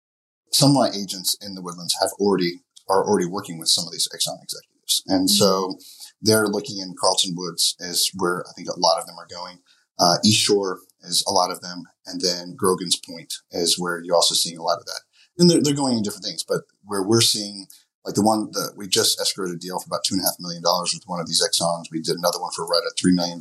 Some 0.53 0.71
of 0.71 0.77
my 0.77 0.89
agents 0.89 1.37
in 1.41 1.55
the 1.55 1.63
Woodlands 1.63 1.97
have 2.01 2.11
already 2.21 2.61
are 2.89 3.05
already 3.05 3.27
working 3.27 3.59
with 3.59 3.69
some 3.69 3.87
of 3.87 3.93
these 3.93 4.09
Exxon 4.09 4.43
executives, 4.43 5.03
and 5.07 5.29
mm-hmm. 5.29 5.35
so 5.35 5.79
they're 6.21 6.49
looking 6.49 6.79
in 6.79 6.95
Carlton 7.01 7.35
Woods 7.37 7.77
is 7.81 8.11
where 8.17 8.45
I 8.49 8.53
think 8.55 8.69
a 8.69 8.79
lot 8.79 8.99
of 9.01 9.07
them 9.07 9.17
are 9.19 9.29
going. 9.31 9.59
Uh, 9.99 10.17
East 10.25 10.41
Shore 10.41 10.81
is 11.03 11.25
a 11.27 11.33
lot 11.33 11.51
of 11.51 11.61
them, 11.61 11.85
and 12.07 12.21
then 12.21 12.55
Grogan's 12.57 12.97
Point 12.97 13.33
is 13.51 13.79
where 13.79 14.01
you're 14.03 14.17
also 14.17 14.35
seeing 14.35 14.59
a 14.59 14.63
lot 14.63 14.79
of 14.79 14.87
that. 14.87 15.01
And 15.39 15.49
they're, 15.49 15.63
they're 15.63 15.75
going 15.75 15.97
in 15.97 16.03
different 16.03 16.25
things, 16.25 16.45
but 16.47 16.63
where 16.85 17.03
we're 17.03 17.21
seeing 17.21 17.67
like 18.05 18.15
the 18.15 18.23
one 18.23 18.51
that 18.53 18.75
we 18.77 18.89
just 18.89 19.19
escrowed 19.21 19.55
a 19.55 19.59
deal 19.59 19.79
for 19.79 19.87
about 19.87 20.05
two 20.05 20.15
and 20.15 20.23
a 20.23 20.27
half 20.27 20.37
million 20.41 20.63
dollars 20.63 20.93
with 20.95 21.05
one 21.07 21.21
of 21.21 21.27
these 21.27 21.43
Exxons. 21.43 21.91
We 21.91 22.01
did 22.01 22.17
another 22.17 22.41
one 22.41 22.51
for 22.55 22.67
right 22.67 22.83
at 22.85 22.99
$3 22.99 23.15
million. 23.15 23.41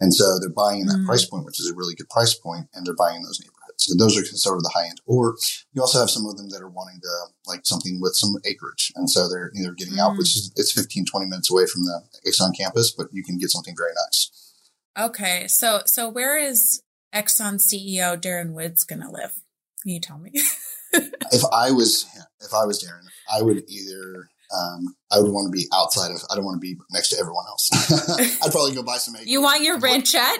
And 0.00 0.14
so 0.14 0.38
they're 0.38 0.48
buying 0.48 0.80
in 0.80 0.86
that 0.86 1.00
mm. 1.00 1.06
price 1.06 1.24
point, 1.24 1.44
which 1.44 1.60
is 1.60 1.70
a 1.70 1.74
really 1.74 1.94
good 1.94 2.08
price 2.08 2.34
point, 2.34 2.66
and 2.74 2.86
they're 2.86 2.94
buying 2.94 3.22
those 3.22 3.38
neighborhoods. 3.40 3.60
So 3.84 3.94
those 3.96 4.18
are 4.18 4.24
sort 4.24 4.56
of 4.56 4.62
the 4.62 4.72
high 4.74 4.86
end. 4.86 5.00
Or 5.06 5.36
you 5.72 5.80
also 5.80 5.98
have 5.98 6.10
some 6.10 6.26
of 6.26 6.36
them 6.36 6.48
that 6.50 6.62
are 6.62 6.68
wanting 6.68 7.00
to 7.02 7.10
like 7.46 7.60
something 7.64 8.00
with 8.00 8.14
some 8.14 8.34
acreage. 8.44 8.92
And 8.96 9.08
so 9.08 9.28
they're 9.28 9.50
either 9.56 9.72
getting 9.72 9.94
mm. 9.94 10.00
out, 10.00 10.16
which 10.16 10.36
is 10.36 10.52
it's 10.56 10.72
15, 10.72 11.04
20 11.06 11.26
minutes 11.26 11.50
away 11.50 11.66
from 11.66 11.84
the 11.84 12.02
Exxon 12.26 12.56
campus, 12.56 12.92
but 12.92 13.08
you 13.12 13.22
can 13.22 13.38
get 13.38 13.50
something 13.50 13.74
very 13.76 13.92
nice. 14.06 14.52
Okay. 14.98 15.46
So 15.48 15.82
so 15.86 16.08
where 16.08 16.38
is 16.38 16.82
Exxon 17.14 17.54
CEO 17.54 18.20
Darren 18.20 18.52
Woods 18.52 18.84
gonna 18.84 19.10
live? 19.10 19.34
Can 19.82 19.92
you 19.92 20.00
tell 20.00 20.18
me? 20.18 20.32
if 20.92 21.42
I 21.52 21.70
was 21.70 22.06
if 22.40 22.52
I 22.52 22.64
was 22.64 22.82
Darren, 22.82 23.06
I 23.32 23.42
would 23.42 23.64
either 23.68 24.28
um, 24.56 24.94
I 25.12 25.20
would 25.20 25.32
want 25.32 25.46
to 25.46 25.56
be 25.56 25.66
outside 25.72 26.10
of. 26.10 26.22
I 26.30 26.34
don't 26.34 26.44
want 26.44 26.56
to 26.56 26.60
be 26.60 26.76
next 26.90 27.10
to 27.10 27.18
everyone 27.18 27.44
else. 27.46 27.70
I'd 28.42 28.52
probably 28.52 28.74
go 28.74 28.82
buy 28.82 28.96
some. 28.96 29.16
Acres. 29.16 29.28
You 29.28 29.42
want 29.42 29.62
your 29.62 29.78
ranchette? 29.78 30.38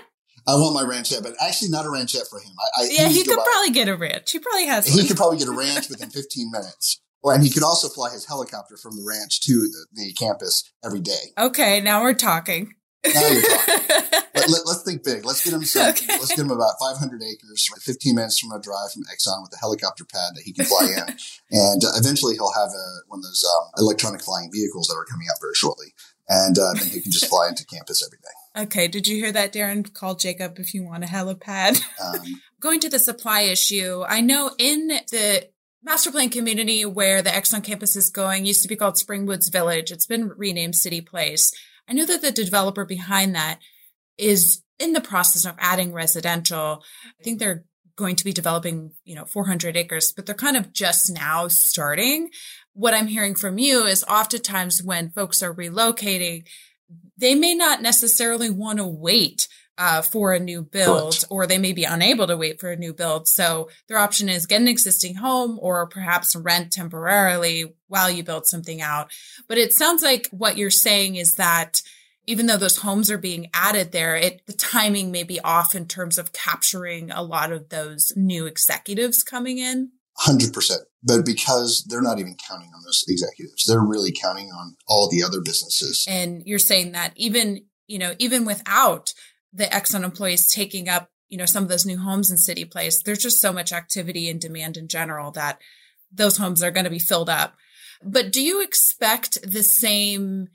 I 0.49 0.55
want 0.55 0.75
my 0.75 0.83
ranchette, 0.83 1.23
but 1.23 1.35
actually 1.41 1.69
not 1.69 1.85
a 1.85 1.89
ranchette 1.89 2.29
for 2.29 2.41
him. 2.41 2.53
I, 2.59 2.83
I 2.83 2.89
yeah, 2.91 3.09
he 3.09 3.25
could 3.25 3.39
probably 3.39 3.71
get 3.71 3.89
a 3.89 3.97
ranch. 3.97 4.33
He 4.33 4.39
probably 4.39 4.67
has. 4.67 4.87
He 4.87 4.99
one. 4.99 5.07
could 5.07 5.17
probably 5.17 5.39
get 5.39 5.49
a 5.49 5.53
ranch 5.53 5.89
within 5.89 6.11
15 6.11 6.51
minutes. 6.51 7.01
Well, 7.23 7.35
and 7.35 7.45
he 7.45 7.51
could 7.51 7.63
also 7.63 7.89
fly 7.89 8.11
his 8.11 8.27
helicopter 8.27 8.77
from 8.79 8.97
the 8.97 9.05
ranch 9.07 9.43
to 9.43 9.53
the, 9.53 9.87
the 9.93 10.13
campus 10.15 10.73
every 10.83 11.01
day. 11.01 11.33
Okay, 11.39 11.81
now 11.81 12.03
we're 12.03 12.15
talking. 12.15 12.73
Now 13.05 13.27
you're 13.29 13.43
talking. 13.43 13.87
let, 14.35 14.45
us 14.45 14.67
let, 14.67 14.77
think 14.85 15.05
big. 15.05 15.25
Let's 15.25 15.43
get 15.43 15.55
him 15.55 15.65
some. 15.65 15.91
Okay. 15.91 16.07
Let's 16.09 16.29
get 16.29 16.41
him 16.41 16.51
about 16.51 16.75
500 16.81 17.23
acres, 17.23 17.69
15 17.81 18.15
minutes 18.15 18.39
from 18.39 18.53
a 18.53 18.61
drive 18.61 18.93
from 18.93 19.05
Exxon 19.05 19.43
with 19.43 19.53
a 19.55 19.59
helicopter 19.59 20.05
pad 20.05 20.35
that 20.35 20.43
he 20.43 20.53
can 20.53 20.67
fly 20.67 20.87
in, 20.87 21.17
and 21.51 21.85
uh, 21.85 21.93
eventually 21.97 22.35
he'll 22.35 22.53
have 22.53 22.69
a, 22.69 22.87
one 23.09 23.19
of 23.19 23.25
those 23.25 23.45
um, 23.45 23.71
electronic 23.79 24.23
flying 24.23 24.51
vehicles 24.53 24.89
that 24.89 24.95
are 24.95 25.05
coming 25.05 25.27
out 25.31 25.41
very 25.41 25.55
shortly, 25.55 25.95
and 26.29 26.59
uh, 26.59 26.75
then 26.75 26.89
he 26.89 27.01
can 27.01 27.11
just 27.11 27.27
fly 27.27 27.49
into 27.49 27.65
campus 27.65 28.07
every 28.07 28.19
day. 28.19 28.63
Okay. 28.63 28.89
Did 28.89 29.07
you 29.07 29.17
hear 29.17 29.33
that, 29.33 29.53
Darren? 29.53 29.93
Call 29.93 30.15
Jacob 30.15 30.59
if 30.59 30.75
you 30.75 30.85
want 30.85 31.05
a 31.05 31.07
helipad. 31.07 31.83
Um, 32.03 32.41
Going 32.61 32.81
to 32.81 32.89
the 32.89 32.99
supply 32.99 33.43
issue, 33.43 34.03
I 34.07 34.21
know 34.23 34.53
in 34.59 34.89
the 34.89 35.49
master 35.83 36.11
plan 36.11 36.31
community 36.31 36.85
where 36.85 37.23
the 37.23 37.31
Exxon 37.31 37.63
campus 37.65 37.97
is 37.97 38.11
going 38.11 38.45
used 38.45 38.63
to 38.63 38.69
be 38.69 38.77
called 38.77 38.95
Springwoods 38.95 39.53
Village. 39.53 39.91
It's 39.91 40.07
been 40.07 40.29
renamed 40.29 40.77
City 40.77 41.01
Place. 41.01 41.53
I 41.89 41.93
know 41.93 42.07
that 42.07 42.23
the 42.23 42.33
developer 42.33 42.85
behind 42.85 43.35
that 43.35 43.61
is 44.19 44.63
in 44.79 44.93
the 44.93 45.01
process 45.01 45.45
of 45.45 45.57
adding 45.59 45.93
residential. 45.93 46.83
I 47.21 47.23
think 47.23 47.39
they're 47.39 47.65
going 47.97 48.17
to 48.17 48.25
be 48.25 48.33
developing, 48.33 48.93
you 49.05 49.15
know, 49.15 49.27
400 49.27 49.77
acres, 49.77 50.13
but 50.13 50.25
they're 50.25 50.35
kind 50.35 50.57
of 50.57 50.73
just 50.73 51.13
now 51.13 51.49
starting. 51.49 52.31
What 52.73 52.95
I'm 52.95 53.09
hearing 53.09 53.35
from 53.35 53.59
you 53.59 53.85
is 53.85 54.05
oftentimes 54.05 54.83
when 54.83 55.11
folks 55.11 55.43
are 55.43 55.55
relocating, 55.55 56.47
they 57.19 57.35
may 57.35 57.55
not 57.55 57.83
necessarily 57.83 58.49
want 58.49 58.79
to 58.79 58.87
wait 58.87 59.49
uh, 59.81 60.03
for 60.03 60.35
a 60.35 60.39
new 60.39 60.63
build, 60.63 61.15
Correct. 61.15 61.25
or 61.31 61.47
they 61.47 61.57
may 61.57 61.73
be 61.73 61.85
unable 61.85 62.27
to 62.27 62.37
wait 62.37 62.61
for 62.61 62.71
a 62.71 62.77
new 62.77 62.93
build. 62.93 63.27
So 63.27 63.71
their 63.89 63.97
option 63.97 64.29
is 64.29 64.45
get 64.45 64.61
an 64.61 64.69
existing 64.69 65.15
home 65.15 65.59
or 65.59 65.87
perhaps 65.87 66.37
rent 66.37 66.71
temporarily 66.71 67.75
while 67.89 68.11
you 68.11 68.23
build 68.23 68.47
something 68.47 68.83
out. 68.83 69.11
But 69.49 69.57
it 69.57 69.73
sounds 69.73 70.03
like 70.03 70.29
what 70.33 70.59
you're 70.59 70.71
saying 70.71 71.17
is 71.17 71.37
that 71.37 71.81
even 72.27 72.45
though 72.45 72.59
those 72.59 72.77
homes 72.77 73.11
are 73.11 73.19
being 73.19 73.49
added 73.55 73.91
there, 73.91 74.17
it 74.17 74.43
the 74.47 74.53
timing 74.53 75.11
may 75.11 75.23
be 75.23 75.41
off 75.41 75.75
in 75.75 75.87
terms 75.87 76.19
of 76.19 76.35
capturing 76.35 77.11
a 77.11 77.23
lot 77.23 77.51
of 77.51 77.71
those 77.71 78.13
new 78.15 78.45
executives 78.45 79.23
coming 79.23 79.57
in. 79.57 79.93
Hundred 80.19 80.53
percent, 80.53 80.83
but 81.03 81.25
because 81.25 81.87
they're 81.89 82.03
not 82.03 82.19
even 82.19 82.37
counting 82.47 82.69
on 82.75 82.83
those 82.85 83.03
executives, 83.09 83.65
they're 83.67 83.81
really 83.81 84.13
counting 84.13 84.51
on 84.51 84.77
all 84.87 85.09
the 85.09 85.23
other 85.23 85.41
businesses. 85.41 86.05
And 86.07 86.43
you're 86.45 86.59
saying 86.59 86.93
that 86.93 87.15
even 87.17 87.65
you 87.87 87.99
know 87.99 88.15
even 88.19 88.45
without 88.45 89.15
the 89.53 89.65
Exxon 89.65 90.05
employees 90.05 90.53
taking 90.53 90.89
up, 90.89 91.11
you 91.29 91.39
know, 91.39 91.47
some 91.47 91.63
of 91.63 91.69
those 91.69 91.87
new 91.87 91.99
homes 91.99 92.31
in 92.31 92.39
City 92.39 92.65
Place, 92.65 93.03
there's 93.03 93.23
just 93.23 93.41
so 93.41 93.53
much 93.53 93.73
activity 93.73 94.29
and 94.29 94.41
demand 94.41 94.77
in 94.77 94.89
general 94.89 95.31
that 95.33 95.61
those 96.13 96.37
homes 96.37 96.63
are 96.63 96.71
going 96.71 96.85
to 96.85 96.91
be 96.91 96.99
filled 96.99 97.31
up. 97.31 97.55
But 98.03 98.33
do 98.33 98.43
you 98.43 98.63
expect 98.63 99.39
the 99.43 99.63
same 99.63 100.49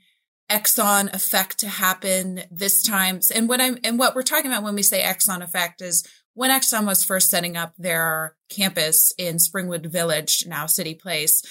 Exxon 0.50 1.12
effect 1.12 1.58
to 1.60 1.68
happen 1.68 2.42
this 2.50 2.82
time? 2.82 3.20
And 3.34 3.48
what 3.48 3.60
I'm 3.60 3.78
and 3.84 3.98
what 3.98 4.14
we're 4.14 4.22
talking 4.22 4.50
about 4.50 4.62
when 4.62 4.74
we 4.74 4.82
say 4.82 5.02
Exxon 5.02 5.42
effect 5.42 5.80
is 5.80 6.06
when 6.34 6.50
Exxon 6.50 6.86
was 6.86 7.04
first 7.04 7.30
setting 7.30 7.56
up 7.56 7.72
their 7.78 8.36
campus 8.50 9.12
in 9.16 9.36
Springwood 9.36 9.86
Village, 9.86 10.44
now 10.46 10.66
City 10.66 10.94
Place, 10.94 11.42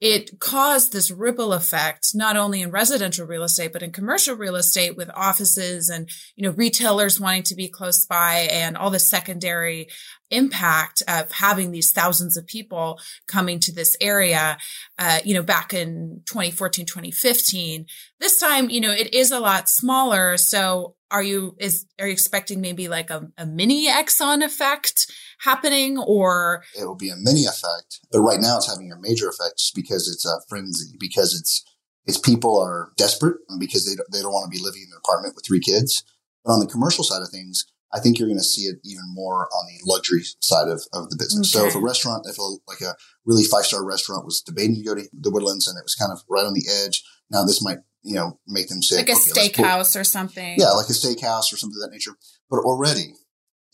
it 0.00 0.40
caused 0.40 0.92
this 0.92 1.10
ripple 1.10 1.52
effect, 1.52 2.12
not 2.14 2.36
only 2.36 2.62
in 2.62 2.70
residential 2.70 3.26
real 3.26 3.42
estate, 3.42 3.72
but 3.72 3.82
in 3.82 3.92
commercial 3.92 4.34
real 4.34 4.56
estate 4.56 4.96
with 4.96 5.10
offices 5.14 5.90
and, 5.90 6.08
you 6.36 6.42
know, 6.42 6.54
retailers 6.56 7.20
wanting 7.20 7.42
to 7.42 7.54
be 7.54 7.68
close 7.68 8.06
by 8.06 8.48
and 8.50 8.78
all 8.78 8.88
the 8.88 8.98
secondary 8.98 9.88
impact 10.30 11.02
of 11.06 11.30
having 11.32 11.70
these 11.70 11.90
thousands 11.92 12.38
of 12.38 12.46
people 12.46 12.98
coming 13.26 13.60
to 13.60 13.74
this 13.74 13.94
area, 14.00 14.56
uh, 14.98 15.18
you 15.22 15.34
know, 15.34 15.42
back 15.42 15.74
in 15.74 16.22
2014, 16.26 16.86
2015. 16.86 17.84
This 18.20 18.40
time, 18.40 18.70
you 18.70 18.80
know, 18.80 18.92
it 18.92 19.12
is 19.12 19.30
a 19.30 19.40
lot 19.40 19.68
smaller. 19.68 20.38
So 20.38 20.94
are 21.10 21.22
you, 21.22 21.56
is, 21.58 21.84
are 21.98 22.06
you 22.06 22.12
expecting 22.12 22.62
maybe 22.62 22.88
like 22.88 23.10
a, 23.10 23.28
a 23.36 23.44
mini 23.44 23.88
Exxon 23.88 24.42
effect? 24.42 25.12
Happening 25.40 25.98
or 25.98 26.62
it 26.78 26.84
will 26.84 26.96
be 26.96 27.10
a 27.10 27.16
mini 27.16 27.44
effect 27.44 28.00
but 28.12 28.20
right 28.20 28.40
now 28.40 28.56
it's 28.56 28.70
having 28.70 28.92
a 28.92 29.00
major 29.00 29.28
effect 29.28 29.58
just 29.58 29.74
because 29.74 30.08
it's 30.08 30.26
a 30.26 30.40
frenzy 30.48 30.96
because 30.98 31.34
it's 31.38 31.64
it's 32.06 32.18
people 32.18 32.58
are 32.58 32.92
desperate 32.96 33.36
because 33.58 33.86
they 33.86 33.94
don't, 33.94 34.10
they 34.12 34.20
don't 34.20 34.32
want 34.32 34.50
to 34.50 34.56
be 34.56 34.62
living 34.62 34.82
in 34.82 34.92
an 34.92 34.98
apartment 35.04 35.34
with 35.34 35.44
three 35.46 35.60
kids 35.60 36.04
but 36.44 36.52
on 36.52 36.60
the 36.60 36.66
commercial 36.66 37.04
side 37.04 37.22
of 37.22 37.28
things 37.28 37.66
I 37.92 37.98
think 37.98 38.18
you're 38.18 38.28
going 38.28 38.38
to 38.38 38.44
see 38.44 38.62
it 38.62 38.78
even 38.84 39.02
more 39.12 39.48
on 39.52 39.66
the 39.66 39.80
luxury 39.84 40.22
side 40.40 40.68
of, 40.68 40.82
of 40.92 41.10
the 41.10 41.16
business. 41.16 41.54
Okay. 41.54 41.62
So 41.62 41.68
if 41.68 41.74
a 41.74 41.84
restaurant, 41.84 42.24
if 42.28 42.38
a, 42.38 42.42
like 42.68 42.80
a 42.80 42.94
really 43.24 43.44
five 43.44 43.66
star 43.66 43.84
restaurant 43.84 44.24
was 44.24 44.40
debating 44.40 44.76
to 44.76 44.82
go 44.82 44.94
to 44.94 45.08
the 45.12 45.30
Woodlands 45.30 45.66
and 45.66 45.76
it 45.76 45.82
was 45.82 45.94
kind 45.94 46.12
of 46.12 46.22
right 46.28 46.46
on 46.46 46.54
the 46.54 46.64
edge, 46.84 47.02
now 47.30 47.44
this 47.44 47.62
might, 47.62 47.78
you 48.02 48.14
know, 48.14 48.38
make 48.46 48.68
them 48.68 48.82
say 48.82 48.98
like 48.98 49.08
a 49.08 49.12
okay, 49.12 49.48
steakhouse 49.48 49.98
or 49.98 50.04
something. 50.04 50.56
Yeah, 50.58 50.70
like 50.70 50.88
a 50.88 50.92
steakhouse 50.92 51.52
or 51.52 51.56
something 51.56 51.76
of 51.82 51.90
that 51.90 51.94
nature. 51.94 52.12
But 52.48 52.58
already 52.60 53.14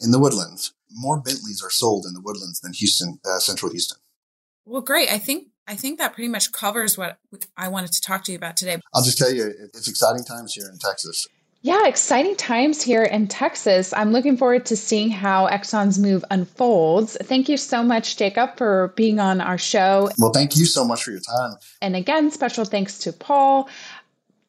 in 0.01 0.11
the 0.11 0.19
Woodlands, 0.19 0.73
more 0.91 1.21
Bentleys 1.21 1.63
are 1.65 1.71
sold 1.71 2.07
in 2.07 2.15
the 2.15 2.21
Woodlands 2.21 2.61
than 2.61 2.73
Houston, 2.73 3.19
uh, 3.25 3.39
Central 3.39 3.71
Houston. 3.71 3.99
Well, 4.65 4.83
great. 4.83 5.11
I 5.11 5.19
think 5.19 5.49
I 5.69 5.75
think 5.75 5.99
that 5.99 6.15
pretty 6.15 6.29
much 6.29 6.53
covers 6.53 6.97
what 6.97 7.19
I 7.57 7.69
wanted 7.69 7.93
to 7.93 8.01
talk 8.01 8.25
to 8.25 8.33
you 8.33 8.39
about 8.39 8.57
today. 8.57 8.81
I'll 8.95 9.03
just 9.03 9.19
tell 9.19 9.33
you, 9.33 9.53
it's 9.75 9.89
exciting 9.89 10.25
times 10.25 10.55
here 10.55 10.69
in 10.71 10.79
Texas. 10.79 11.27
Yeah, 11.63 11.89
exciting 11.89 12.37
times 12.37 12.81
here 12.81 13.03
in 13.03 13.27
Texas. 13.27 13.93
I'm 13.93 14.13
looking 14.13 14.37
forward 14.37 14.67
to 14.67 14.77
seeing 14.77 15.11
how 15.11 15.49
Exxon's 15.49 15.99
move 15.99 16.25
unfolds. 16.31 17.17
Thank 17.23 17.49
you 17.49 17.57
so 17.57 17.83
much, 17.83 18.17
Jacob, 18.17 18.57
for 18.57 18.93
being 18.95 19.19
on 19.19 19.41
our 19.41 19.59
show. 19.59 20.09
Well, 20.17 20.31
thank 20.31 20.57
you 20.57 20.65
so 20.65 20.85
much 20.85 21.03
for 21.03 21.11
your 21.11 21.19
time. 21.19 21.57
And 21.83 21.97
again, 21.97 22.31
special 22.31 22.65
thanks 22.65 22.99
to 22.99 23.13
Paul 23.13 23.69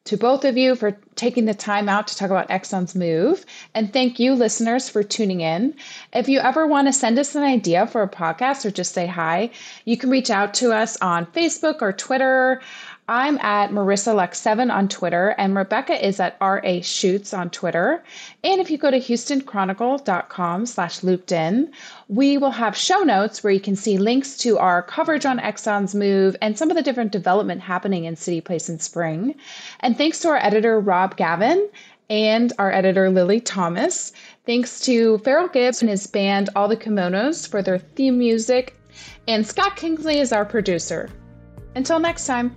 to 0.08 0.16
both 0.16 0.46
of 0.46 0.56
you 0.56 0.74
for 0.74 0.96
taking 1.16 1.44
the 1.44 1.52
time 1.52 1.86
out 1.86 2.06
to 2.06 2.16
talk 2.16 2.30
about 2.30 2.48
Exxon's 2.48 2.94
move. 2.94 3.44
And 3.74 3.92
thank 3.92 4.18
you, 4.18 4.34
listeners, 4.34 4.88
for 4.88 5.02
tuning 5.02 5.42
in. 5.42 5.74
If 6.14 6.30
you 6.30 6.38
ever 6.38 6.66
want 6.66 6.88
to 6.88 6.94
send 6.94 7.18
us 7.18 7.34
an 7.34 7.42
idea 7.42 7.86
for 7.86 8.02
a 8.02 8.08
podcast 8.08 8.64
or 8.64 8.70
just 8.70 8.94
say 8.94 9.06
hi, 9.06 9.50
you 9.84 9.98
can 9.98 10.08
reach 10.08 10.30
out 10.30 10.54
to 10.54 10.72
us 10.72 10.96
on 11.02 11.26
Facebook 11.26 11.82
or 11.82 11.92
Twitter. 11.92 12.62
I'm 13.10 13.38
at 13.38 13.70
Marissa 13.70 14.14
Luck7 14.14 14.70
on 14.70 14.86
Twitter, 14.86 15.30
and 15.38 15.56
Rebecca 15.56 16.06
is 16.06 16.20
at 16.20 16.36
RA 16.42 16.82
Shoots 16.82 17.32
on 17.32 17.48
Twitter. 17.48 18.04
And 18.44 18.60
if 18.60 18.70
you 18.70 18.76
go 18.76 18.90
to 18.90 19.00
houstonchronicle.com 19.00 20.66
slash 20.66 21.02
looped 21.02 21.32
in, 21.32 21.72
we 22.08 22.36
will 22.36 22.50
have 22.50 22.76
show 22.76 22.98
notes 22.98 23.42
where 23.42 23.52
you 23.52 23.60
can 23.60 23.76
see 23.76 23.96
links 23.96 24.36
to 24.38 24.58
our 24.58 24.82
coverage 24.82 25.24
on 25.24 25.38
Exxon's 25.38 25.94
move 25.94 26.36
and 26.42 26.58
some 26.58 26.70
of 26.70 26.76
the 26.76 26.82
different 26.82 27.10
development 27.10 27.62
happening 27.62 28.04
in 28.04 28.14
City 28.14 28.42
Place 28.42 28.68
in 28.68 28.78
spring. 28.78 29.34
And 29.80 29.96
thanks 29.96 30.20
to 30.20 30.28
our 30.28 30.36
editor, 30.36 30.78
Rob 30.78 31.16
Gavin, 31.16 31.66
and 32.10 32.52
our 32.58 32.70
editor, 32.70 33.08
Lily 33.08 33.40
Thomas. 33.40 34.12
Thanks 34.44 34.80
to 34.80 35.16
Farrell 35.18 35.48
Gibbs 35.48 35.80
and 35.80 35.90
his 35.90 36.06
band, 36.06 36.50
All 36.54 36.68
the 36.68 36.76
Kimonos, 36.76 37.48
for 37.48 37.62
their 37.62 37.78
theme 37.78 38.18
music. 38.18 38.78
And 39.26 39.46
Scott 39.46 39.76
Kingsley 39.76 40.18
is 40.18 40.30
our 40.30 40.44
producer. 40.44 41.08
Until 41.74 42.00
next 42.00 42.26
time. 42.26 42.54